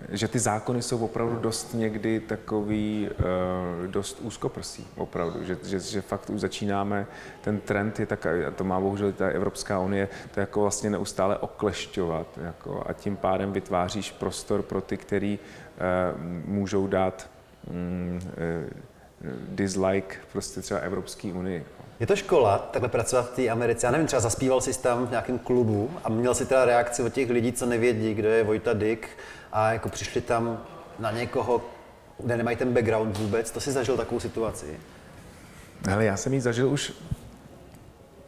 že 0.10 0.28
ty 0.28 0.40
zákony 0.40 0.82
jsou 0.82 0.98
opravdu 0.98 1.36
dost 1.40 1.74
někdy 1.74 2.20
takový, 2.20 3.10
uh, 3.82 3.88
dost 3.88 4.20
úzkoprsí, 4.22 4.88
opravdu, 4.98 5.44
že, 5.44 5.58
že, 5.64 5.80
že 5.80 6.02
fakt 6.02 6.30
už 6.30 6.42
začínáme, 6.42 7.08
ten 7.42 7.60
trend 7.60 8.00
je 8.00 8.06
tak, 8.06 8.26
a 8.26 8.52
to 8.56 8.64
má 8.64 8.80
bohužel 8.80 9.12
ta 9.12 9.28
Evropská 9.28 9.80
unie, 9.80 10.08
to 10.34 10.40
jako 10.40 10.62
vlastně 10.62 10.90
neustále 10.90 11.38
oklešťovat, 11.38 12.28
jako, 12.44 12.84
a 12.86 12.94
tím 12.94 13.16
pádem 13.16 13.52
vytváříš 13.52 14.12
prostor 14.12 14.62
pro 14.62 14.82
ty, 14.82 14.98
který 14.98 15.40
uh, 15.40 16.22
můžou 16.46 16.88
dát 16.88 17.30
um, 17.70 18.20
uh, 18.24 18.93
dislike 19.50 20.16
prostě 20.32 20.62
třeba 20.62 20.80
Evropské 20.80 21.34
unii. 21.34 21.66
Je 22.00 22.08
to 22.08 22.16
škola, 22.16 22.58
takhle 22.58 22.90
pracovat 22.90 23.32
v 23.32 23.36
té 23.36 23.50
Americe? 23.50 23.88
Já 23.88 23.92
nevím, 23.92 24.08
třeba 24.08 24.20
zaspíval 24.20 24.62
jsi 24.62 24.82
tam 24.82 25.08
v 25.08 25.10
nějakém 25.10 25.40
klubu 25.40 25.92
a 26.04 26.10
měl 26.10 26.36
si 26.36 26.46
teda 26.46 26.66
reakci 26.66 27.04
od 27.04 27.14
těch 27.14 27.30
lidí, 27.30 27.54
co 27.54 27.66
nevědí, 27.66 28.14
kdo 28.14 28.30
je 28.30 28.44
Vojta 28.44 28.74
Dick 28.74 29.08
a 29.52 29.74
jako 29.74 29.90
přišli 29.90 30.22
tam 30.22 30.64
na 31.00 31.12
někoho, 31.12 31.62
kde 32.20 32.38
nemají 32.38 32.58
ten 32.58 32.74
background 32.74 33.18
vůbec. 33.18 33.52
To 33.52 33.60
si 33.60 33.72
zažil 33.72 33.98
takovou 33.98 34.20
situaci? 34.20 34.80
Ale 35.92 36.06
já 36.06 36.18
jsem 36.18 36.34
ji 36.34 36.42
zažil 36.42 36.70
už 36.70 36.94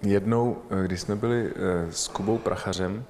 jednou, 0.01 0.57
když 0.87 1.01
jsme 1.01 1.15
byli 1.15 1.51
eh, 1.55 1.91
s 1.91 2.07
Kubou 2.07 2.37
Prachařem 2.37 3.03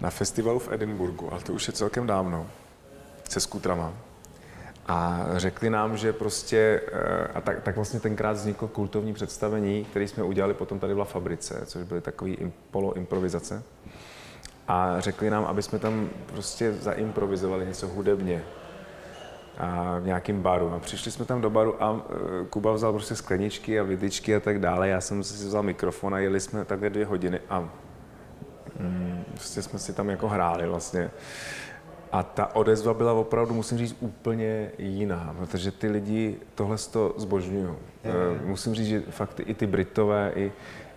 na 0.00 0.10
festivalu 0.10 0.58
v 0.58 0.72
Edinburgu, 0.72 1.32
ale 1.32 1.40
to 1.40 1.52
už 1.52 1.66
je 1.66 1.72
celkem 1.72 2.06
dávno, 2.06 2.46
se 3.28 3.40
skutrama. 3.40 3.92
A 4.90 5.26
řekli 5.36 5.70
nám, 5.70 5.96
že 5.96 6.12
prostě, 6.12 6.80
eh, 6.92 7.28
a 7.34 7.40
tak, 7.40 7.62
tak 7.62 7.76
vlastně 7.76 8.00
tenkrát 8.00 8.32
vzniklo 8.32 8.68
kultovní 8.68 9.14
představení, 9.14 9.84
které 9.84 10.08
jsme 10.08 10.22
udělali 10.22 10.54
potom 10.54 10.78
tady 10.78 10.94
v 10.94 11.04
Fabrice, 11.04 11.62
což 11.66 11.82
byly 11.82 12.00
takové 12.00 12.32
poloimprovizace. 12.70 13.62
A 14.68 15.00
řekli 15.00 15.30
nám, 15.30 15.44
aby 15.44 15.62
jsme 15.62 15.78
tam 15.78 16.08
prostě 16.26 16.72
zaimprovizovali 16.72 17.66
něco 17.66 17.88
hudebně 17.88 18.42
a 19.58 19.98
v 19.98 20.06
nějakém 20.06 20.42
baru. 20.42 20.72
A 20.74 20.78
přišli 20.78 21.10
jsme 21.10 21.24
tam 21.24 21.40
do 21.40 21.50
baru 21.50 21.82
a 21.82 22.00
eh, 22.10 22.44
Kuba 22.50 22.72
vzal 22.72 22.92
prostě 22.92 23.16
skleničky 23.16 23.80
a 23.80 23.82
vidičky 23.82 24.36
a 24.36 24.40
tak 24.40 24.58
dále. 24.58 24.88
Já 24.88 25.00
jsem 25.00 25.24
si 25.24 25.46
vzal 25.46 25.62
mikrofon 25.62 26.14
a 26.14 26.18
jeli 26.18 26.40
jsme 26.40 26.64
takhle 26.64 26.90
dvě 26.90 27.06
hodiny 27.06 27.40
a 27.48 27.60
mm, 28.78 29.24
prostě 29.34 29.62
jsme 29.62 29.78
si 29.78 29.92
tam 29.92 30.10
jako 30.10 30.28
hráli 30.28 30.66
vlastně. 30.66 31.10
A 32.12 32.22
ta 32.22 32.56
odezva 32.56 32.94
byla 32.94 33.12
opravdu, 33.12 33.54
musím 33.54 33.78
říct, 33.78 33.96
úplně 34.00 34.70
jiná, 34.78 35.34
protože 35.38 35.70
ty 35.70 35.88
lidi 35.88 36.36
tohle 36.54 36.76
to 36.92 37.14
zbožňují. 37.16 37.68
Musím 38.44 38.74
říct, 38.74 38.86
že 38.86 39.02
fakt 39.10 39.40
i 39.44 39.54
ty 39.54 39.66
Britové, 39.66 40.32
i, 40.34 40.52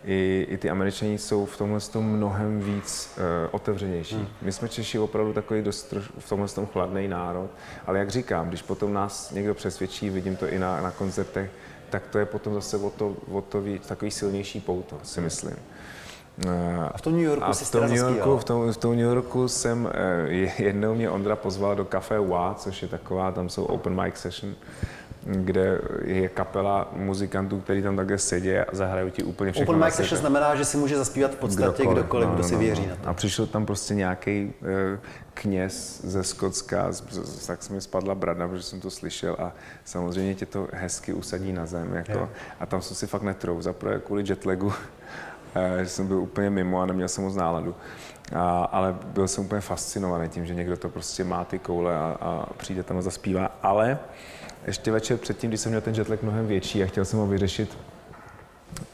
i, 0.05 0.47
i 0.49 0.57
ty 0.57 0.69
Američani 0.69 1.17
jsou 1.17 1.45
v 1.45 1.57
tomhle 1.57 1.79
tom 1.79 2.05
mnohem 2.05 2.59
víc 2.59 3.17
uh, 3.17 3.23
otevřenější. 3.51 4.15
Hmm. 4.15 4.27
My 4.41 4.51
jsme 4.51 4.69
Češi 4.69 4.99
opravdu 4.99 5.33
takový 5.33 5.61
dost 5.61 5.93
v 6.19 6.29
tomhle 6.29 6.47
tom 6.47 6.65
chladný 6.65 7.07
národ, 7.07 7.49
ale 7.87 7.99
jak 7.99 8.09
říkám, 8.09 8.47
když 8.47 8.61
potom 8.61 8.93
nás 8.93 9.31
někdo 9.31 9.53
přesvědčí, 9.53 10.09
vidím 10.09 10.35
to 10.35 10.47
i 10.47 10.59
na, 10.59 10.81
na 10.81 10.91
koncertech, 10.91 11.51
tak 11.89 12.07
to 12.07 12.19
je 12.19 12.25
potom 12.25 12.53
zase 12.53 12.77
o 12.77 12.89
to, 12.89 13.15
o 13.31 13.41
to 13.41 13.61
víc, 13.61 13.87
takový 13.87 14.11
silnější 14.11 14.61
pouto, 14.61 14.99
si 15.03 15.21
myslím. 15.21 15.55
A 16.93 16.97
v 16.97 17.01
tom 17.01 17.13
New 17.13 17.21
Yorku 17.21 17.45
a 17.45 17.53
v 17.53 17.71
tom 17.71 17.81
New 17.81 17.97
Yorku, 17.97 18.37
v 18.37 18.43
tom, 18.43 18.73
v 18.73 18.77
tom 18.77 18.91
New 18.91 19.05
Yorku 19.05 19.47
jsem, 19.47 19.89
eh, 19.93 20.31
jednou 20.57 20.95
mě 20.95 21.09
Ondra 21.09 21.35
pozval 21.35 21.75
do 21.75 21.85
Café 21.85 22.19
Wa, 22.19 22.55
což 22.57 22.81
je 22.81 22.87
taková, 22.87 23.31
tam 23.31 23.49
jsou 23.49 23.63
open 23.63 24.01
mic 24.01 24.17
session, 24.17 24.55
kde 25.25 25.81
je 26.05 26.29
kapela 26.29 26.91
muzikantů, 26.95 27.59
kteří 27.59 27.81
tam 27.81 27.95
takhle 27.95 28.17
sedí 28.17 28.57
a 28.57 28.65
zahrají 28.71 29.11
ti 29.11 29.23
úplně 29.23 29.51
všechno. 29.51 29.73
Open 29.73 29.85
mic 29.85 29.95
session 29.95 30.19
znamená, 30.19 30.55
že 30.55 30.65
si 30.65 30.77
může 30.77 30.97
zaspívat 30.97 31.31
v 31.31 31.35
podstatě 31.35 31.83
kdokoliv, 31.83 31.97
kdokoliv 31.97 32.27
no, 32.27 32.35
kdo 32.35 32.43
si 32.43 32.53
no, 32.53 32.59
věří 32.59 32.81
no. 32.81 32.89
na 32.89 32.95
to. 32.95 33.09
A 33.09 33.13
přišel 33.13 33.47
tam 33.47 33.65
prostě 33.65 33.95
nějaký 33.95 34.53
uh, 34.61 34.69
kněz 35.33 36.01
ze 36.03 36.23
Skotska, 36.23 36.91
tak 37.47 37.63
se 37.63 37.73
mi 37.73 37.81
spadla 37.81 38.15
brada, 38.15 38.47
protože 38.47 38.63
jsem 38.63 38.79
to 38.79 38.89
slyšel 38.89 39.35
a 39.39 39.51
samozřejmě 39.85 40.35
tě 40.35 40.45
to 40.45 40.67
hezky 40.73 41.13
usadí 41.13 41.53
na 41.53 41.65
zem. 41.65 41.93
Jako, 41.93 42.29
a 42.59 42.65
tam 42.65 42.81
jsem 42.81 42.95
si 42.95 43.07
fakt 43.07 43.23
netrou, 43.23 43.61
zaprvé 43.61 43.99
kvůli 43.99 44.23
jetlagu 44.27 44.73
Eh, 44.73 45.32
že 45.79 45.89
jsem 45.89 46.07
byl 46.07 46.17
úplně 46.17 46.49
mimo 46.49 46.81
a 46.81 46.85
neměl 46.85 47.07
jsem 47.07 47.23
moc 47.23 47.35
náladu. 47.35 47.75
A, 48.35 48.63
ale 48.63 48.95
byl 49.05 49.27
jsem 49.27 49.45
úplně 49.45 49.61
fascinovaný 49.61 50.29
tím, 50.29 50.45
že 50.45 50.55
někdo 50.55 50.77
to 50.77 50.89
prostě 50.89 51.23
má 51.23 51.45
ty 51.45 51.59
koule 51.59 51.97
a, 51.97 52.17
a 52.21 52.45
přijde 52.57 52.83
tam 52.83 52.97
a 52.97 53.01
zaspívá. 53.01 53.51
Ale 53.61 53.99
ještě 54.67 54.91
večer 54.91 55.17
předtím, 55.17 55.49
když 55.49 55.59
jsem 55.59 55.71
měl 55.71 55.81
ten 55.81 55.95
jetlag 55.95 56.23
mnohem 56.23 56.47
větší 56.47 56.83
a 56.83 56.85
chtěl 56.85 57.05
jsem 57.05 57.19
ho 57.19 57.27
vyřešit 57.27 57.77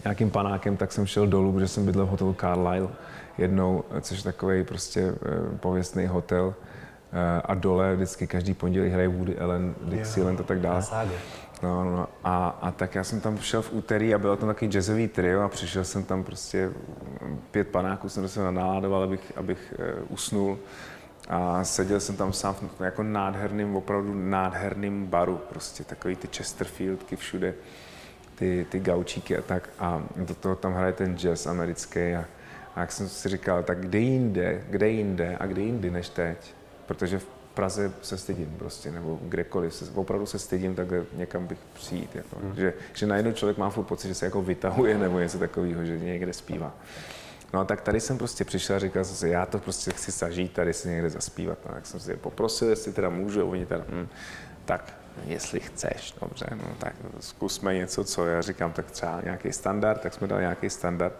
nějakým 0.04 0.32
panákem, 0.32 0.78
tak 0.78 0.91
jsem 0.91 1.06
šel 1.06 1.28
dolů, 1.28 1.54
protože 1.54 1.67
jsem 1.67 1.86
bydlel 1.86 2.06
v 2.06 2.10
hotelu 2.10 2.34
Carlisle 2.34 2.89
jednou, 3.38 3.84
což 4.02 4.17
je 4.17 4.24
takový 4.24 4.63
prostě 4.63 5.02
eh, 5.02 5.58
pověstný 5.58 6.08
hotel. 6.08 6.54
Eh, 7.13 7.41
a 7.45 7.54
dole 7.54 7.95
vždycky 7.95 8.28
každý 8.28 8.54
pondělí 8.54 8.89
hraje 8.89 9.08
Woody 9.08 9.39
Allen, 9.39 9.76
Dixieland 9.82 10.39
a 10.39 10.43
tak 10.43 10.60
dále. 10.60 10.84
No, 11.63 11.84
no, 11.84 12.08
a, 12.24 12.48
a 12.62 12.72
tak 12.72 12.95
já 12.95 13.04
jsem 13.04 13.22
tam 13.22 13.38
šel 13.38 13.62
v 13.62 13.74
úterý 13.74 14.13
a 14.13 14.17
bylo 14.17 14.38
tam 14.38 14.50
takový 14.50 14.72
jazzový 14.72 15.08
trio 15.08 15.41
a 15.41 15.50
přišel 15.50 15.84
jsem 15.84 16.04
tam 16.04 16.24
prostě 16.24 16.72
pět 17.52 17.67
panáků, 17.67 18.10
jsem 18.10 18.28
se 18.28 18.52
naládoval, 18.52 19.04
abych, 19.04 19.34
abych 19.36 19.74
uh, 19.80 20.13
usnul. 20.13 20.60
A 21.28 21.63
seděl 21.63 22.00
jsem 22.00 22.17
tam 22.17 22.34
sám 22.34 22.54
v 22.54 22.82
jako 22.82 23.04
nádherným, 23.04 23.76
opravdu 23.76 24.13
nádherným 24.13 25.06
baru, 25.06 25.41
prostě 25.50 25.84
takový 25.84 26.15
ty 26.15 26.28
Chesterfieldky 26.38 27.15
všude, 27.15 27.54
ty, 28.36 28.65
ty 28.69 28.80
gaučíky 28.80 29.38
a 29.38 29.41
tak. 29.41 29.69
A 29.80 30.04
do 30.15 30.36
toho 30.36 30.56
tam 30.56 30.74
hraje 30.74 30.93
ten 30.93 31.17
jazz 31.17 31.48
americký 31.48 32.00
a, 32.00 32.26
a 32.76 32.80
jak 32.80 32.91
jsem 32.91 33.10
si 33.10 33.30
říkal, 33.30 33.63
tak 33.63 33.80
kde 33.80 34.00
jinde, 34.00 34.63
kde 34.69 34.89
jinde 34.89 35.38
a 35.39 35.45
kde 35.45 35.62
jindy 35.62 35.91
než 35.91 36.10
teď? 36.10 36.54
Protože 36.86 37.19
v 37.19 37.38
Praze 37.53 37.91
se 38.01 38.17
stydím 38.17 38.55
prostě, 38.59 38.91
nebo 38.91 39.19
kdekoliv, 39.21 39.73
se, 39.73 39.85
opravdu 39.95 40.25
se 40.25 40.39
stydím 40.39 40.75
takhle 40.75 41.05
někam 41.13 41.47
bych 41.47 41.57
přijít. 41.73 42.15
Jako. 42.15 42.35
Hmm. 42.43 42.55
Že, 42.55 42.73
že 42.93 43.05
najednou 43.07 43.31
člověk 43.31 43.57
má 43.57 43.69
furt 43.69 43.83
pocit, 43.83 44.07
že 44.07 44.15
se 44.15 44.25
jako 44.25 44.41
vytahuje 44.41 44.97
nebo 44.97 45.19
něco 45.19 45.39
takového, 45.39 45.85
že 45.85 45.99
někde 45.99 46.33
zpívá. 46.33 46.73
No 47.53 47.59
a 47.59 47.65
tak 47.65 47.81
tady 47.81 47.99
jsem 47.99 48.17
prostě 48.17 48.45
přišel 48.45 48.75
a 48.75 48.79
říkal 48.79 49.05
jsem 49.05 49.15
si, 49.15 49.29
já 49.29 49.45
to 49.45 49.59
prostě 49.59 49.91
chci 49.91 50.12
zažít, 50.12 50.53
tady 50.53 50.73
si 50.73 50.89
někde 50.89 51.09
zaspívat. 51.09 51.57
No, 51.65 51.73
tak 51.73 51.85
jsem 51.85 51.99
si 51.99 52.12
je 52.12 52.17
poprosil, 52.17 52.69
jestli 52.69 52.93
teda 52.93 53.09
můžu, 53.09 53.49
oni 53.49 53.65
teda, 53.65 53.85
hm, 53.89 54.07
tak 54.65 54.93
jestli 55.25 55.59
chceš, 55.59 56.13
dobře, 56.21 56.45
no 56.51 56.75
tak 56.77 56.93
zkusme 57.19 57.73
něco, 57.73 58.03
co 58.03 58.25
já 58.25 58.41
říkám, 58.41 58.73
tak 58.73 58.91
třeba 58.91 59.21
nějaký 59.23 59.53
standard, 59.53 60.01
tak 60.01 60.13
jsme 60.13 60.27
dali 60.27 60.41
nějaký 60.41 60.69
standard. 60.69 61.13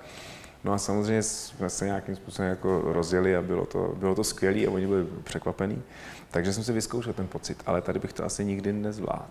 No 0.63 0.74
a 0.74 0.78
samozřejmě 0.78 1.24
jsme 1.24 1.69
se 1.69 1.86
nějakým 1.86 2.15
způsobem 2.15 2.50
jako 2.50 2.82
rozjeli 2.86 3.36
a 3.36 3.41
bylo 3.41 3.65
to, 3.65 3.95
bylo 3.98 4.15
to 4.15 4.24
skvělé 4.24 4.65
a 4.65 4.72
oni 4.72 4.88
byli 4.88 5.08
překvapení. 5.24 5.84
Takže 6.32 6.54
jsem 6.54 6.63
si 6.63 6.74
vyzkoušel 6.74 7.13
ten 7.13 7.28
pocit, 7.28 7.63
ale 7.65 7.82
tady 7.82 8.00
bych 8.00 8.13
to 8.13 8.26
asi 8.26 8.45
nikdy 8.45 8.74
nezvládl. 8.74 9.24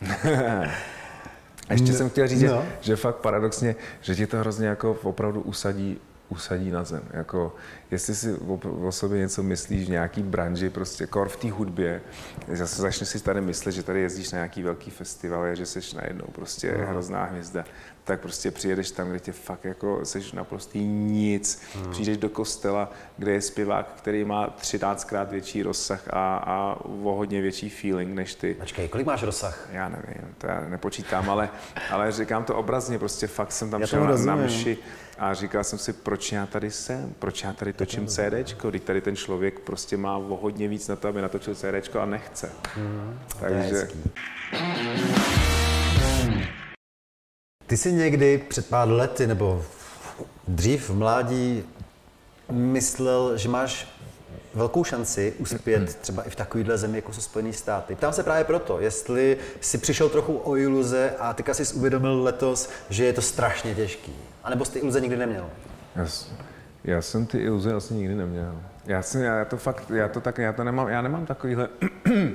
a 1.68 1.72
ještě 1.72 1.92
no, 1.92 1.98
jsem 1.98 2.10
chtěl 2.10 2.28
říct, 2.28 2.42
no. 2.42 2.48
že, 2.48 2.62
že 2.80 2.96
fakt 2.96 3.16
paradoxně, 3.16 3.76
že 4.00 4.14
ti 4.14 4.26
to 4.26 4.36
hrozně 4.36 4.66
jako 4.66 4.98
opravdu 5.02 5.40
usadí 5.40 5.98
usadí 6.28 6.70
na 6.70 6.84
zem. 6.84 7.02
Jako, 7.12 7.54
jestli 7.90 8.14
si 8.14 8.34
o, 8.34 8.60
o 8.86 8.92
sobě 8.92 9.18
něco 9.18 9.42
myslíš 9.42 9.86
v 9.86 9.90
nějaký 9.90 10.22
branži, 10.22 10.70
prostě 10.70 11.06
kor 11.06 11.28
v 11.28 11.36
té 11.36 11.50
hudbě, 11.50 12.02
zase 12.52 12.82
začneš 12.82 13.08
si 13.08 13.20
tady 13.20 13.40
myslet, 13.40 13.72
že 13.72 13.82
tady 13.82 14.00
jezdíš 14.00 14.32
na 14.32 14.36
nějaký 14.36 14.62
velký 14.62 14.90
festival 14.90 15.42
a 15.42 15.54
že 15.54 15.66
jsi 15.66 15.96
najednou 15.96 16.26
prostě 16.32 16.74
no. 16.78 16.86
hrozná 16.86 17.24
hvězda, 17.24 17.64
tak 18.04 18.20
prostě 18.20 18.50
přijedeš 18.50 18.90
tam, 18.90 19.10
kde 19.10 19.20
tě 19.20 19.32
fakt 19.32 19.64
jako 19.64 20.04
jsi 20.04 20.22
naprostý 20.32 20.84
nic. 20.84 21.62
No. 21.84 21.90
Přijdeš 21.90 22.16
do 22.16 22.28
kostela, 22.28 22.92
kde 23.16 23.32
je 23.32 23.40
zpěvák, 23.40 23.92
který 23.96 24.24
má 24.24 24.56
13krát 24.60 25.28
větší 25.28 25.62
rozsah 25.62 26.08
a, 26.10 26.36
a 26.36 26.76
o 26.84 27.14
hodně 27.14 27.40
větší 27.40 27.68
feeling 27.68 28.14
než 28.14 28.34
ty. 28.34 28.54
Počkej, 28.54 28.88
kolik 28.88 29.06
máš 29.06 29.22
rozsah? 29.22 29.68
Já 29.72 29.88
nevím, 29.88 30.34
to 30.38 30.46
já 30.46 30.60
nepočítám, 30.68 31.30
ale, 31.30 31.48
ale 31.90 32.12
říkám 32.12 32.44
to 32.44 32.56
obrazně, 32.56 32.98
prostě 32.98 33.26
fakt 33.26 33.52
jsem 33.52 33.70
tam 33.70 33.86
šel 33.86 34.04
na, 34.04 34.16
na 34.16 34.36
mši 34.36 34.78
a 35.18 35.34
říkal 35.34 35.64
jsem 35.64 35.78
si, 35.78 35.92
proč 35.92 36.32
já 36.32 36.46
tady 36.46 36.70
jsem, 36.70 37.14
proč 37.18 37.42
já 37.42 37.52
tady 37.52 37.72
točím 37.72 38.06
CDčko, 38.06 38.70
když 38.70 38.82
tady 38.82 39.00
ten 39.00 39.16
člověk 39.16 39.60
prostě 39.60 39.96
má 39.96 40.16
o 40.16 40.36
hodně 40.36 40.68
víc 40.68 40.88
na 40.88 40.96
to, 40.96 41.08
aby 41.08 41.22
natočil 41.22 41.54
CDčko 41.54 42.00
a 42.00 42.06
nechce. 42.06 42.52
Mm, 42.76 43.18
Takže... 43.40 43.88
Ty 47.66 47.76
jsi 47.76 47.92
někdy 47.92 48.38
před 48.48 48.68
pár 48.68 48.88
lety 48.88 49.26
nebo 49.26 49.64
dřív 50.48 50.88
v 50.88 50.94
mládí 50.94 51.64
myslel, 52.50 53.38
že 53.38 53.48
máš 53.48 53.88
velkou 54.56 54.84
šanci 54.84 55.34
uspět 55.38 55.94
třeba 55.94 56.22
i 56.22 56.30
v 56.30 56.36
takovéhle 56.36 56.78
zemi, 56.78 56.98
jako 56.98 57.12
jsou 57.12 57.20
Spojené 57.20 57.52
státy. 57.52 57.94
Ptám 57.94 58.12
se 58.12 58.22
právě 58.22 58.44
proto, 58.44 58.80
jestli 58.80 59.36
si 59.60 59.78
přišel 59.78 60.08
trochu 60.08 60.40
o 60.44 60.56
iluze 60.56 61.10
a 61.18 61.34
teďka 61.34 61.54
jsi 61.54 61.74
uvědomil 61.74 62.22
letos, 62.22 62.70
že 62.90 63.04
je 63.04 63.12
to 63.12 63.22
strašně 63.22 63.74
těžký. 63.74 64.12
A 64.44 64.50
nebo 64.50 64.64
jsi 64.64 64.72
ty 64.72 64.78
iluze 64.78 65.00
nikdy 65.00 65.16
neměl? 65.16 65.50
Yes. 66.02 66.32
Já 66.84 67.02
jsem 67.02 67.26
ty 67.26 67.38
iluze 67.38 67.74
asi 67.74 67.94
nikdy 67.94 68.14
neměl. 68.14 68.62
Já, 68.86 69.02
jsem, 69.02 69.22
já 69.22 69.44
to 69.44 69.56
fakt, 69.56 69.90
já 69.90 70.08
to 70.08 70.20
tak, 70.20 70.38
já 70.38 70.52
to 70.52 70.64
nemám, 70.64 70.88
já 70.88 71.02
nemám 71.02 71.26
takovýhle, 71.26 71.68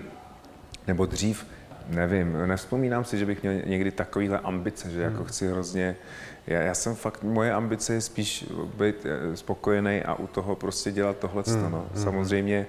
nebo 0.87 1.05
dřív, 1.05 1.45
nevím, 1.87 2.47
nevzpomínám 2.47 3.05
si, 3.05 3.17
že 3.17 3.25
bych 3.25 3.41
měl 3.41 3.53
někdy 3.65 3.91
takovýhle 3.91 4.39
ambice, 4.39 4.91
že 4.91 5.01
jako 5.01 5.17
hmm. 5.17 5.25
chci 5.25 5.47
hrozně, 5.47 5.95
já, 6.47 6.61
já 6.61 6.73
jsem 6.73 6.95
fakt, 6.95 7.23
moje 7.23 7.53
ambice 7.53 7.93
je 7.93 8.01
spíš 8.01 8.45
být 8.77 9.05
eh, 9.05 9.37
spokojený 9.37 10.03
a 10.03 10.13
u 10.13 10.27
toho 10.27 10.55
prostě 10.55 10.91
dělat 10.91 11.17
tohle. 11.17 11.43
Hmm. 11.47 11.71
No. 11.71 11.85
Hmm. 11.93 12.03
Samozřejmě 12.03 12.67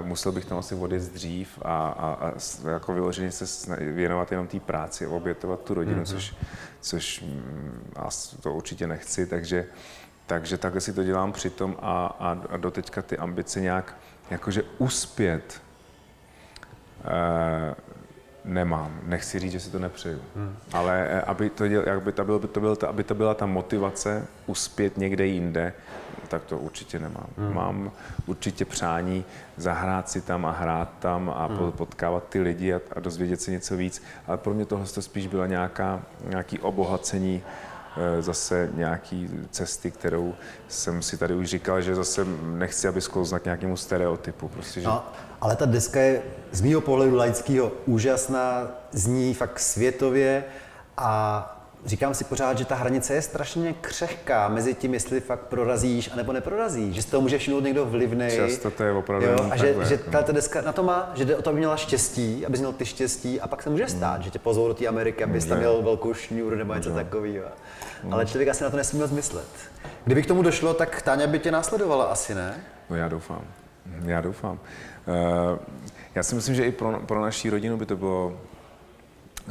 uh, 0.00 0.06
musel 0.06 0.32
bych 0.32 0.44
tam 0.44 0.58
asi 0.58 0.74
odjet 0.74 1.02
dřív 1.02 1.58
a, 1.62 1.88
a, 1.88 2.28
a 2.28 2.32
jako 2.70 2.94
vyloženě 2.94 3.30
se 3.30 3.76
věnovat 3.76 4.30
jenom 4.30 4.46
té 4.46 4.60
práci 4.60 5.06
a 5.06 5.08
obětovat 5.08 5.60
tu 5.60 5.74
rodinu, 5.74 5.96
hmm. 5.96 6.06
což, 6.06 6.34
což 6.80 7.20
mm, 7.20 7.92
to 8.40 8.52
určitě 8.52 8.86
nechci, 8.86 9.26
takže 9.26 9.66
takže 10.26 10.58
takhle 10.58 10.80
si 10.80 10.92
to 10.92 11.04
dělám 11.04 11.32
přitom 11.32 11.76
a, 11.82 12.06
a, 12.06 12.38
a 12.50 12.56
doteďka 12.56 13.02
ty 13.02 13.18
ambice 13.18 13.60
nějak 13.60 13.96
jakože 14.30 14.62
uspět 14.78 15.62
e, 17.04 17.74
nemám. 18.44 19.00
Nechci 19.06 19.38
říct, 19.38 19.52
že 19.52 19.60
si 19.60 19.70
to 19.70 19.78
nepřeju. 19.78 20.20
Hmm. 20.36 20.56
Ale 20.72 21.08
eh, 21.10 21.20
aby 21.20 21.50
to, 21.50 21.68
děl, 21.68 21.84
aby, 21.96 22.12
to 22.12 22.24
byl, 22.24 22.38
to 22.38 22.60
byl, 22.60 22.76
aby 22.88 23.04
to 23.04 23.14
byla 23.14 23.34
ta 23.34 23.46
motivace 23.46 24.26
uspět 24.46 24.98
někde 24.98 25.26
jinde, 25.26 25.72
tak 26.28 26.44
to 26.44 26.58
určitě 26.58 26.98
nemám. 26.98 27.26
Hmm. 27.38 27.54
Mám 27.54 27.90
určitě 28.26 28.64
přání 28.64 29.24
zahrát 29.56 30.08
si 30.08 30.20
tam 30.20 30.46
a 30.46 30.50
hrát 30.50 30.88
tam 30.98 31.30
a 31.36 31.46
hmm. 31.46 31.72
potkávat 31.72 32.28
ty 32.28 32.40
lidi 32.40 32.74
a, 32.74 32.80
a 32.96 33.00
dozvědět 33.00 33.40
se 33.40 33.50
něco 33.50 33.76
víc. 33.76 34.02
Ale 34.26 34.38
pro 34.38 34.54
mě 34.54 34.64
tohle 34.64 34.86
to 34.86 35.02
spíš 35.02 35.26
byla 35.26 35.46
nějaká, 35.46 36.02
nějaký 36.28 36.58
obohacení 36.58 37.42
zase 38.20 38.70
nějaký 38.74 39.30
cesty, 39.50 39.90
kterou 39.90 40.34
jsem 40.68 41.02
si 41.02 41.18
tady 41.18 41.34
už 41.34 41.48
říkal, 41.48 41.80
že 41.80 41.94
zase 41.94 42.26
nechci, 42.42 42.88
aby 42.88 43.00
sklouzla 43.00 43.38
k 43.38 43.44
nějakému 43.44 43.76
stereotypu. 43.76 44.48
Prostě, 44.48 44.80
že... 44.80 44.86
no, 44.86 45.04
ale 45.40 45.56
ta 45.56 45.64
deska 45.66 46.00
je 46.00 46.22
z 46.52 46.60
mého 46.60 46.80
pohledu 46.80 47.16
laického 47.16 47.72
úžasná, 47.86 48.68
zní 48.92 49.34
fakt 49.34 49.58
světově 49.60 50.44
a 50.96 51.53
říkám 51.84 52.14
si 52.14 52.24
pořád, 52.24 52.58
že 52.58 52.64
ta 52.64 52.74
hranice 52.74 53.14
je 53.14 53.22
strašně 53.22 53.74
křehká 53.80 54.48
mezi 54.48 54.74
tím, 54.74 54.94
jestli 54.94 55.20
fakt 55.20 55.40
prorazíš 55.40 56.10
anebo 56.12 56.32
neprorazíš, 56.32 56.94
že 56.94 57.02
z 57.02 57.06
toho 57.06 57.20
může 57.20 57.38
všimnout 57.38 57.64
někdo 57.64 57.86
vlivný. 57.86 58.28
Často 58.36 58.70
to 58.70 58.82
je 58.84 58.92
opravdu 58.92 59.26
jo, 59.26 59.48
A 59.50 59.56
že, 59.56 59.66
takhle, 59.66 59.84
že 59.86 59.94
jako. 59.94 60.10
ta 60.10 60.32
deska 60.32 60.62
na 60.62 60.72
to 60.72 60.82
má, 60.82 61.12
že 61.14 61.24
jde 61.24 61.36
o 61.36 61.42
to, 61.42 61.50
aby 61.50 61.58
měla 61.58 61.76
štěstí, 61.76 62.46
aby 62.46 62.58
měl 62.58 62.72
ty 62.72 62.86
štěstí 62.86 63.40
a 63.40 63.48
pak 63.48 63.62
se 63.62 63.70
může 63.70 63.88
stát, 63.88 64.14
hmm. 64.14 64.22
že 64.22 64.30
tě 64.30 64.38
pozvou 64.38 64.68
do 64.68 64.74
té 64.74 64.86
Ameriky, 64.86 65.24
abys 65.24 65.44
tam 65.44 65.58
měl 65.58 65.82
velkou 65.82 66.14
šňůru 66.14 66.56
nebo 66.56 66.74
něco 66.74 66.90
takového. 66.90 67.46
Hmm. 68.02 68.12
Ale 68.12 68.26
člověk 68.26 68.48
asi 68.48 68.64
na 68.64 68.70
to 68.70 68.76
nesmí 68.76 69.00
moc 69.00 69.10
myslet. 69.10 69.48
Kdyby 70.04 70.22
k 70.22 70.26
tomu 70.26 70.42
došlo, 70.42 70.74
tak 70.74 71.02
Táňa 71.02 71.26
by 71.26 71.38
tě 71.38 71.50
následovala 71.50 72.04
asi, 72.04 72.34
ne? 72.34 72.54
No 72.90 72.96
já 72.96 73.08
doufám. 73.08 73.42
Já 74.04 74.20
doufám. 74.20 74.58
Uh, 75.06 75.58
já 76.14 76.22
si 76.22 76.34
myslím, 76.34 76.54
že 76.54 76.64
i 76.64 76.72
pro, 76.72 77.00
pro 77.00 77.22
naší 77.22 77.50
rodinu 77.50 77.76
by 77.76 77.86
to 77.86 77.96
bylo 77.96 78.40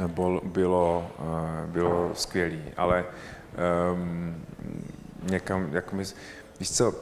bylo, 0.07 0.41
bylo, 0.43 1.11
eh, 1.19 1.67
bylo 1.67 2.11
skvělé, 2.13 2.61
ale 2.77 3.05
um, 3.93 4.35
někam, 5.31 5.73
jako 5.73 5.95
my, 5.95 6.03
víš 6.59 6.71
co, 6.71 6.93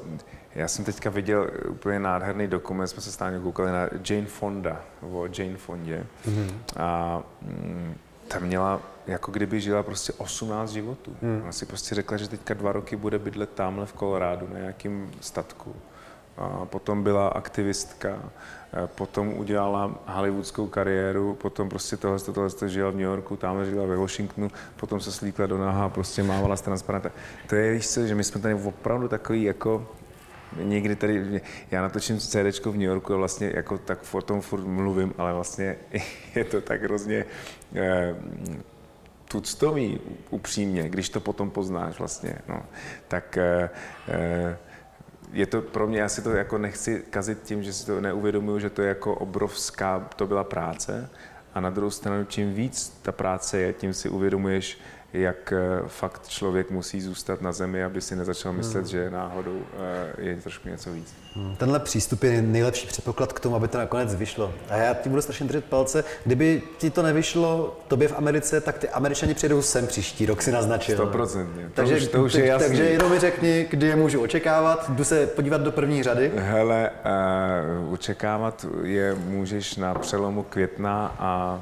já 0.56 0.68
jsem 0.68 0.86
teďka 0.86 1.10
viděl 1.10 1.52
úplně 1.70 2.00
nádherný 2.00 2.48
dokument, 2.48 2.88
jsme 2.88 3.02
se 3.02 3.12
stále 3.12 3.40
koukali 3.40 3.72
na 3.72 3.90
Jane 4.10 4.28
Fonda, 4.28 4.82
o 5.02 5.26
Jane 5.38 5.58
Fondě. 5.58 6.06
Mm-hmm. 6.28 6.52
A 6.78 7.22
mm, 7.42 7.96
ta 8.28 8.40
měla, 8.40 8.82
jako 9.08 9.32
kdyby 9.32 9.62
žila 9.62 9.84
prostě 9.84 10.14
18 10.14 10.70
životů. 10.70 11.16
Mm. 11.22 11.40
Ona 11.44 11.52
si 11.52 11.66
prostě 11.66 11.96
řekla, 11.96 12.18
že 12.18 12.28
teďka 12.28 12.54
dva 12.54 12.72
roky 12.72 12.96
bude 12.96 13.20
bydlet 13.20 13.50
tamhle 13.50 13.86
v 13.86 13.94
Kolorádu 13.94 14.48
na 14.54 14.60
nějakým 14.60 15.12
statku. 15.22 15.76
Potom 16.66 17.04
byla 17.04 17.28
aktivistka, 17.28 18.20
Eh, 18.74 18.88
potom 18.88 19.34
udělala 19.34 20.00
hollywoodskou 20.06 20.68
kariéru, 20.68 21.36
potom 21.36 21.70
prostě 21.70 21.98
tohle, 21.98 22.20
tohle, 22.20 22.50
tohle 22.50 22.70
žila 22.70 22.90
v 22.90 22.94
New 22.94 23.04
Yorku, 23.04 23.36
tam 23.36 23.66
žila 23.66 23.86
ve 23.86 23.96
Washingtonu, 23.96 24.52
potom 24.76 25.00
se 25.00 25.12
slíkla 25.12 25.46
do 25.46 25.58
náha 25.58 25.86
a 25.86 25.90
prostě 25.90 26.24
mávala 26.24 26.56
s 26.56 26.62
transparentem. 26.62 27.12
To 27.48 27.56
je, 27.56 27.72
víš 27.72 27.90
co, 27.90 28.08
že 28.08 28.16
my 28.16 28.24
jsme 28.24 28.42
tady 28.42 28.54
opravdu 28.54 29.08
takový 29.08 29.44
jako 29.44 29.88
někdy 30.56 30.96
tady, 30.96 31.42
já 31.72 31.82
natočím 31.82 32.20
CD 32.20 32.66
v 32.66 32.72
New 32.72 32.82
Yorku 32.82 33.14
a 33.14 33.18
vlastně 33.18 33.52
jako 33.56 33.78
tak 33.78 34.00
o 34.12 34.22
tom 34.22 34.42
furt 34.42 34.64
mluvím, 34.64 35.14
ale 35.18 35.34
vlastně 35.34 35.76
je 36.36 36.44
to 36.44 36.62
tak 36.62 36.84
hrozně 36.84 37.26
eh, 37.76 38.16
tuctový 39.28 40.00
upřímně, 40.30 40.90
když 40.90 41.10
to 41.10 41.20
potom 41.20 41.50
poznáš 41.50 42.00
vlastně, 42.00 42.36
no, 42.48 42.64
tak 43.08 43.38
eh, 43.38 43.70
eh, 44.08 44.58
je 45.34 45.46
to 45.46 45.62
pro 45.62 45.88
mě, 45.88 46.00
já 46.00 46.10
si 46.10 46.22
to 46.22 46.32
jako 46.32 46.58
nechci 46.58 47.04
kazit 47.10 47.44
tím, 47.44 47.64
že 47.64 47.74
si 47.74 47.86
to 47.86 48.02
neuvědomuju, 48.02 48.60
že 48.60 48.70
to 48.70 48.82
je 48.82 48.88
jako 48.88 49.16
obrovská, 49.16 50.00
to 50.16 50.28
byla 50.28 50.44
práce. 50.44 51.10
A 51.54 51.60
na 51.60 51.70
druhou 51.70 51.92
stranu, 51.92 52.26
čím 52.26 52.54
víc 52.54 53.00
ta 53.02 53.12
práce 53.12 53.60
je, 53.60 53.74
tím 53.74 53.94
si 53.94 54.10
uvědomuješ, 54.10 54.80
jak 55.14 55.54
eh, 55.54 55.82
fakt 55.88 56.28
člověk 56.28 56.72
musí 56.72 57.02
zůstat 57.02 57.42
na 57.42 57.52
zemi, 57.52 57.84
aby 57.84 58.02
si 58.02 58.16
nezačal 58.16 58.54
myslet, 58.54 58.82
hmm. 58.82 58.90
že 58.90 59.10
náhodou 59.10 59.62
eh, 60.18 60.22
je 60.22 60.36
trošku 60.36 60.70
něco 60.70 60.92
víc. 60.92 61.14
Hmm. 61.36 61.56
Tenhle 61.56 61.80
přístup 61.80 62.24
je 62.24 62.42
nejlepší 62.42 62.88
předpoklad 62.88 63.34
k 63.34 63.40
tomu, 63.40 63.56
aby 63.56 63.68
to 63.68 63.78
nakonec 63.78 64.16
vyšlo. 64.16 64.54
A 64.70 64.76
já 64.76 64.94
ti 64.94 65.10
budu 65.10 65.22
strašně 65.22 65.46
držet 65.46 65.66
palce. 65.66 66.04
Kdyby 66.26 66.62
ti 66.78 66.90
to 66.90 67.02
nevyšlo 67.02 67.78
tobě 67.88 68.08
v 68.08 68.18
Americe, 68.18 68.62
tak 68.62 68.78
ty 68.78 68.90
Američani 68.90 69.34
přijedou 69.34 69.62
sem 69.62 69.88
příští 69.88 70.26
rok, 70.26 70.42
si 70.42 70.52
naznačil. 70.52 70.98
100%. 70.98 71.48
Takže, 71.74 71.96
už, 71.96 72.08
to 72.08 72.24
už 72.24 72.34
je 72.34 72.46
jasný. 72.46 72.68
takže 72.68 72.84
jenom 72.84 73.12
mi 73.12 73.20
řekni, 73.20 73.68
kdy 73.70 73.88
je 73.88 73.96
můžu 73.96 74.22
očekávat. 74.22 74.90
Jdu 74.90 75.04
se 75.04 75.28
podívat 75.28 75.62
do 75.62 75.72
první 75.72 76.04
řady. 76.04 76.32
Hele, 76.36 76.90
uh, 77.86 77.94
očekávat 77.94 78.66
je 78.84 79.16
můžeš 79.16 79.76
na 79.76 79.94
přelomu 79.94 80.44
května 80.44 81.16
a 81.20 81.62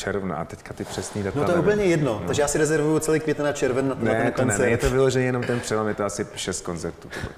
června 0.00 0.36
a 0.36 0.44
teďka 0.44 0.74
ty 0.74 0.84
přesný 0.84 1.22
data. 1.22 1.38
No 1.40 1.44
to 1.44 1.52
je 1.52 1.58
úplně 1.58 1.84
jedno, 1.84 2.18
no. 2.20 2.26
takže 2.26 2.42
já 2.42 2.48
si 2.48 2.58
rezervuju 2.58 2.98
celý 2.98 3.20
květen 3.20 3.44
na 3.44 3.52
červen 3.52 3.88
na, 3.88 3.94
ne, 3.98 4.10
ten 4.10 4.32
to 4.32 4.42
koncert. 4.42 4.58
Ne, 4.58 4.64
ne, 4.64 4.70
je 4.70 4.76
to 4.76 4.90
vyloženě 4.90 5.26
jenom 5.26 5.42
ten 5.42 5.60
přelom, 5.60 5.88
je 5.88 5.94
to 5.94 6.04
asi 6.04 6.26
šest 6.34 6.60
koncertů. 6.60 7.08
To 7.08 7.20
bude. 7.20 7.34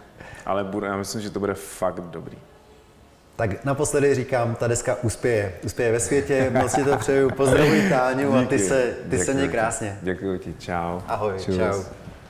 Ale 0.46 0.64
bude, 0.64 0.86
já 0.86 0.96
myslím, 0.96 1.20
že 1.20 1.30
to 1.30 1.40
bude 1.40 1.54
fakt 1.54 2.00
dobrý. 2.00 2.38
Tak 3.36 3.64
naposledy 3.64 4.14
říkám, 4.14 4.54
ta 4.54 4.66
deska 4.68 4.96
uspěje. 5.02 5.52
Uspěje 5.64 5.92
ve 5.92 6.00
světě, 6.00 6.50
moc 6.60 6.74
ti 6.74 6.84
to 6.84 6.96
přeju. 6.96 7.30
Pozdravuj 7.30 7.88
Táňu 7.88 8.34
a 8.34 8.44
ty 8.44 8.58
se, 8.58 8.94
ty 9.10 9.18
se 9.18 9.34
měj 9.34 9.48
krásně. 9.48 9.98
Děkuji 10.02 10.38
ti, 10.38 10.54
čau. 10.58 11.00
Ahoj, 11.08 11.32
Čus. 11.44 11.56
čau. 11.56 11.82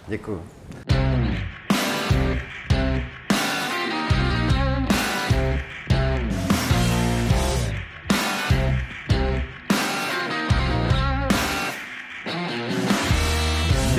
Děkuji. 0.06 0.42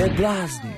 se 0.04 0.10
blazni. 0.10 0.76